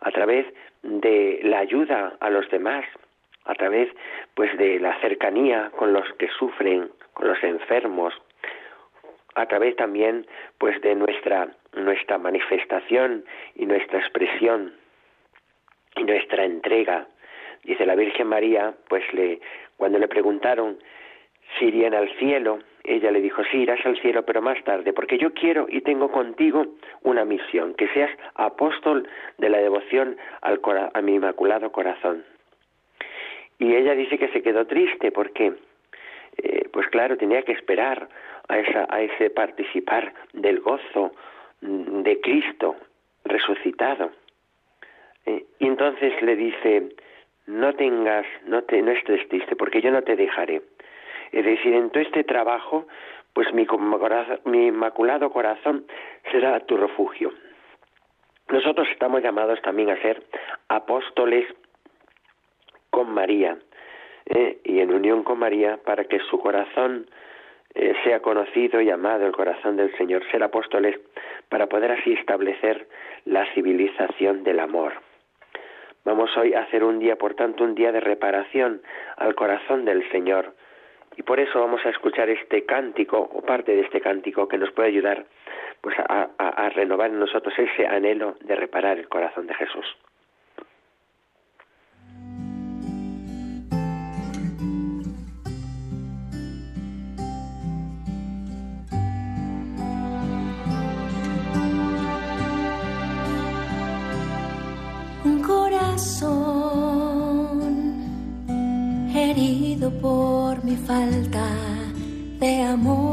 a 0.01 0.11
través 0.11 0.47
de 0.83 1.41
la 1.45 1.59
ayuda 1.59 2.17
a 2.21 2.31
los 2.31 2.49
demás, 2.51 2.85
a 3.45 3.55
través 3.55 3.91
pues 4.35 4.57
de 4.57 4.81
la 4.81 4.99
cercanía 5.01 5.71
con 5.77 5.93
los 5.93 6.11
que 6.15 6.29
sufren, 6.29 6.91
con 7.13 7.29
los 7.29 7.43
enfermos, 7.45 8.15
a 9.35 9.47
través 9.47 9.77
también 9.77 10.27
pues 10.59 10.81
de 10.81 10.95
nuestra 10.95 11.49
nuestra 11.75 12.19
manifestación 12.19 13.25
y 13.57 13.67
nuestra 13.67 13.99
expresión 13.99 14.75
y 15.97 16.05
nuestra 16.05 16.45
entrega. 16.45 17.07
Dice 17.65 17.87
la 17.87 17.97
Virgen 17.97 18.29
María, 18.29 18.75
pues 18.89 19.03
le 19.13 19.41
cuando 19.77 19.99
le 19.99 20.09
preguntaron 20.09 20.79
si 21.59 21.67
irían 21.67 21.95
al 21.95 22.09
cielo, 22.17 22.61
ella 22.85 23.11
le 23.11 23.23
dijo, 23.23 23.43
sí, 23.51 23.59
irás 23.59 23.85
al 23.87 23.99
cielo, 24.01 24.25
pero 24.25 24.43
más 24.43 24.63
tarde, 24.65 24.93
porque 24.93 25.17
yo 25.17 25.33
quiero 25.33 25.67
y 25.69 25.81
tengo 25.81 26.13
contigo 26.13 26.67
una 27.03 27.25
misión, 27.25 27.75
que 27.75 27.89
seas 27.89 28.11
apóstol 28.35 29.09
de 29.39 29.49
la 29.49 29.59
devoción 29.59 30.17
al 30.43 30.61
a 30.93 31.01
mi 31.01 31.15
inmaculado 31.15 31.73
corazón. 31.73 32.25
Y 33.59 33.75
ella 33.75 33.95
dice 33.95 34.19
que 34.19 34.29
se 34.29 34.43
quedó 34.43 34.67
triste 34.67 35.11
porque, 35.13 35.55
eh, 36.37 36.69
pues 36.73 36.87
claro, 36.89 37.17
tenía 37.17 37.43
que 37.43 37.53
esperar 37.53 38.09
a, 38.49 38.59
esa, 38.59 38.87
a 38.91 39.01
ese 39.01 39.31
participar 39.31 40.13
del 40.35 40.61
gozo 40.61 41.13
de 41.63 42.21
Cristo 42.21 42.77
resucitado. 43.25 44.11
Eh, 45.25 45.45
y 45.59 45.67
entonces 45.67 46.21
le 46.21 46.37
dice, 46.37 46.91
no 47.47 47.75
tengas, 47.75 48.27
no, 48.47 48.63
te, 48.63 48.83
no 48.83 48.93
estés 48.93 49.27
triste, 49.29 49.57
porque 49.57 49.81
yo 49.81 49.91
no 49.91 50.03
te 50.03 50.17
dejaré. 50.17 50.61
Es 51.35 51.45
decir, 51.45 51.75
en 51.75 51.91
todo 51.91 52.03
este 52.03 52.23
trabajo, 52.23 52.87
pues 53.33 53.53
mi, 53.53 53.67
mi 54.45 54.67
inmaculado 54.69 55.31
corazón 55.31 55.85
será 56.31 56.61
tu 56.61 56.77
refugio. 56.77 57.33
Nosotros 58.49 58.87
estamos 58.93 59.23
llamados 59.23 59.61
también 59.63 59.91
a 59.91 60.01
ser 60.01 60.23
apóstoles 60.69 61.47
con 62.91 63.11
María 63.11 63.59
eh, 64.27 64.59
y 64.63 64.79
en 64.79 64.95
unión 64.95 65.25
con 65.25 65.41
María 65.41 65.79
para 65.85 66.05
que 66.05 66.21
su 66.21 66.39
corazón 66.39 67.07
eh, 67.75 67.95
sea 68.05 68.21
conocido 68.21 68.81
y 68.81 68.91
amado 68.91 69.27
el 69.27 69.33
corazón 69.33 69.77
del 69.77 69.93
Señor, 69.97 70.23
ser 70.31 70.45
apóstoles 70.45 71.01
para 71.49 71.67
poder 71.67 71.91
así 71.91 72.13
establecer 72.13 72.87
la 73.25 73.45
civilización 73.55 74.45
del 74.45 74.61
amor. 74.61 74.93
Vamos 76.05 76.31
hoy 76.37 76.55
a 76.55 76.61
hacer 76.61 76.85
un 76.85 77.01
día, 77.01 77.17
por 77.17 77.35
tanto, 77.35 77.65
un 77.65 77.75
día 77.75 77.91
de 77.91 78.01
reparación 78.01 78.83
al 79.17 79.35
corazón 79.35 79.85
del 79.85 80.09
Señor. 80.13 80.55
Y 81.17 81.23
por 81.23 81.41
eso 81.41 81.61
vamos 81.61 81.85
a 81.85 81.91
escuchar 81.91 82.29
este 82.29 82.65
cántico, 82.65 83.19
o 83.19 83.43
parte 83.43 83.75
de 83.75 83.83
este 83.83 84.01
cántico, 84.01 84.49
que 84.49 84.59
nos 84.59 84.71
puede 84.73 84.89
ayudar 84.89 85.25
pues, 85.81 85.97
a, 85.99 86.29
a 86.39 86.69
renovar 86.71 87.11
en 87.11 87.21
nosotros 87.21 87.55
ese 87.59 87.87
anhelo 87.87 88.37
de 88.41 88.57
reparar 88.57 88.99
el 88.99 89.09
corazón 89.09 89.47
de 89.47 89.55
Jesús. 89.55 89.87
Por 110.01 110.65
mi 110.65 110.77
falta 110.77 111.47
de 112.41 112.63
amor, 112.63 113.05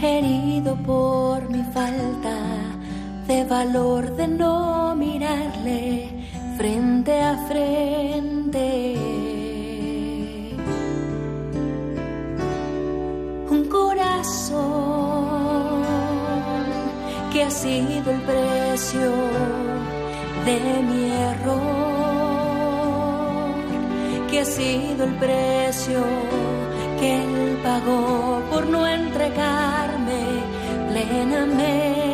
herido 0.00 0.76
por 0.76 1.48
mi 1.50 1.62
falta 1.72 2.36
de 3.26 3.44
valor 3.44 4.16
de 4.16 4.26
no 4.26 4.94
mirarle 4.96 6.08
frente 6.56 7.20
a 7.20 7.36
frente. 7.48 8.96
Un 13.50 13.64
corazón 13.68 14.98
que 17.32 17.44
ha 17.44 17.50
sido 17.50 18.10
el 18.10 18.20
precio 18.22 19.10
de 20.46 20.58
mi 20.88 21.02
error, 21.30 21.87
que 24.30 24.40
ha 24.40 24.44
sido 24.44 25.04
el 25.04 25.14
precio 25.14 26.04
que 27.00 27.22
él 27.22 27.58
pagó 27.62 28.42
por 28.50 28.66
no 28.66 28.86
entregarme 28.86 30.22
plenamente. 30.90 32.07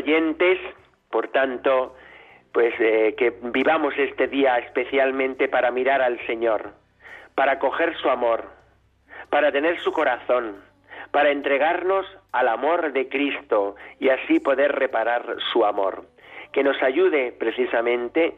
Oyentes, 0.00 0.58
por 1.10 1.28
tanto, 1.28 1.94
pues 2.52 2.74
eh, 2.80 3.14
que 3.16 3.30
vivamos 3.42 3.94
este 3.96 4.26
día 4.26 4.58
especialmente 4.58 5.48
para 5.48 5.70
mirar 5.70 6.02
al 6.02 6.18
Señor, 6.26 6.72
para 7.34 7.58
coger 7.58 7.96
su 7.96 8.08
amor, 8.08 8.44
para 9.30 9.52
tener 9.52 9.78
su 9.80 9.92
corazón, 9.92 10.56
para 11.10 11.30
entregarnos 11.30 12.06
al 12.32 12.48
amor 12.48 12.92
de 12.92 13.08
Cristo 13.08 13.76
y 13.98 14.08
así 14.08 14.40
poder 14.40 14.72
reparar 14.72 15.36
su 15.52 15.64
amor. 15.64 16.04
Que 16.52 16.64
nos 16.64 16.80
ayude 16.82 17.32
precisamente 17.32 18.34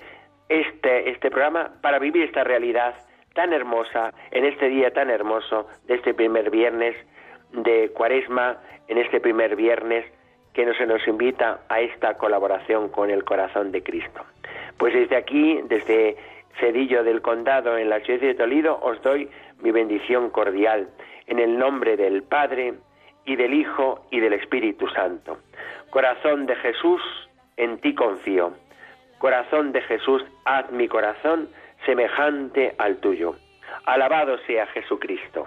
este, 0.48 1.10
este 1.10 1.30
programa 1.30 1.72
para 1.80 1.98
vivir 1.98 2.24
esta 2.24 2.44
realidad 2.44 2.94
tan 3.34 3.52
hermosa 3.52 4.12
en 4.30 4.44
este 4.44 4.68
día 4.68 4.92
tan 4.92 5.08
hermoso 5.08 5.66
de 5.86 5.94
este 5.94 6.12
primer 6.12 6.50
viernes 6.50 6.94
de 7.52 7.90
Cuaresma, 7.94 8.58
en 8.88 8.98
este 8.98 9.20
primer 9.20 9.56
viernes 9.56 10.04
que 10.52 10.72
se 10.74 10.86
nos 10.86 11.06
invita 11.06 11.60
a 11.68 11.80
esta 11.80 12.14
colaboración 12.14 12.88
con 12.88 13.10
el 13.10 13.24
corazón 13.24 13.72
de 13.72 13.82
Cristo. 13.82 14.24
Pues 14.76 14.92
desde 14.92 15.16
aquí, 15.16 15.60
desde 15.64 16.16
Cedillo 16.60 17.04
del 17.04 17.22
Condado, 17.22 17.78
en 17.78 17.88
la 17.88 18.00
ciudad 18.00 18.20
de 18.20 18.34
Toledo, 18.34 18.78
os 18.82 19.00
doy 19.02 19.28
mi 19.60 19.70
bendición 19.70 20.30
cordial, 20.30 20.88
en 21.26 21.38
el 21.38 21.58
nombre 21.58 21.96
del 21.96 22.22
Padre, 22.22 22.74
y 23.24 23.36
del 23.36 23.54
Hijo, 23.54 24.04
y 24.10 24.20
del 24.20 24.32
Espíritu 24.32 24.88
Santo. 24.88 25.38
Corazón 25.90 26.46
de 26.46 26.56
Jesús, 26.56 27.00
en 27.56 27.78
ti 27.78 27.94
confío. 27.94 28.52
Corazón 29.18 29.72
de 29.72 29.80
Jesús, 29.82 30.24
haz 30.44 30.70
mi 30.72 30.88
corazón 30.88 31.48
semejante 31.86 32.74
al 32.78 32.96
tuyo. 32.96 33.36
Alabado 33.86 34.38
sea 34.46 34.66
Jesucristo. 34.66 35.46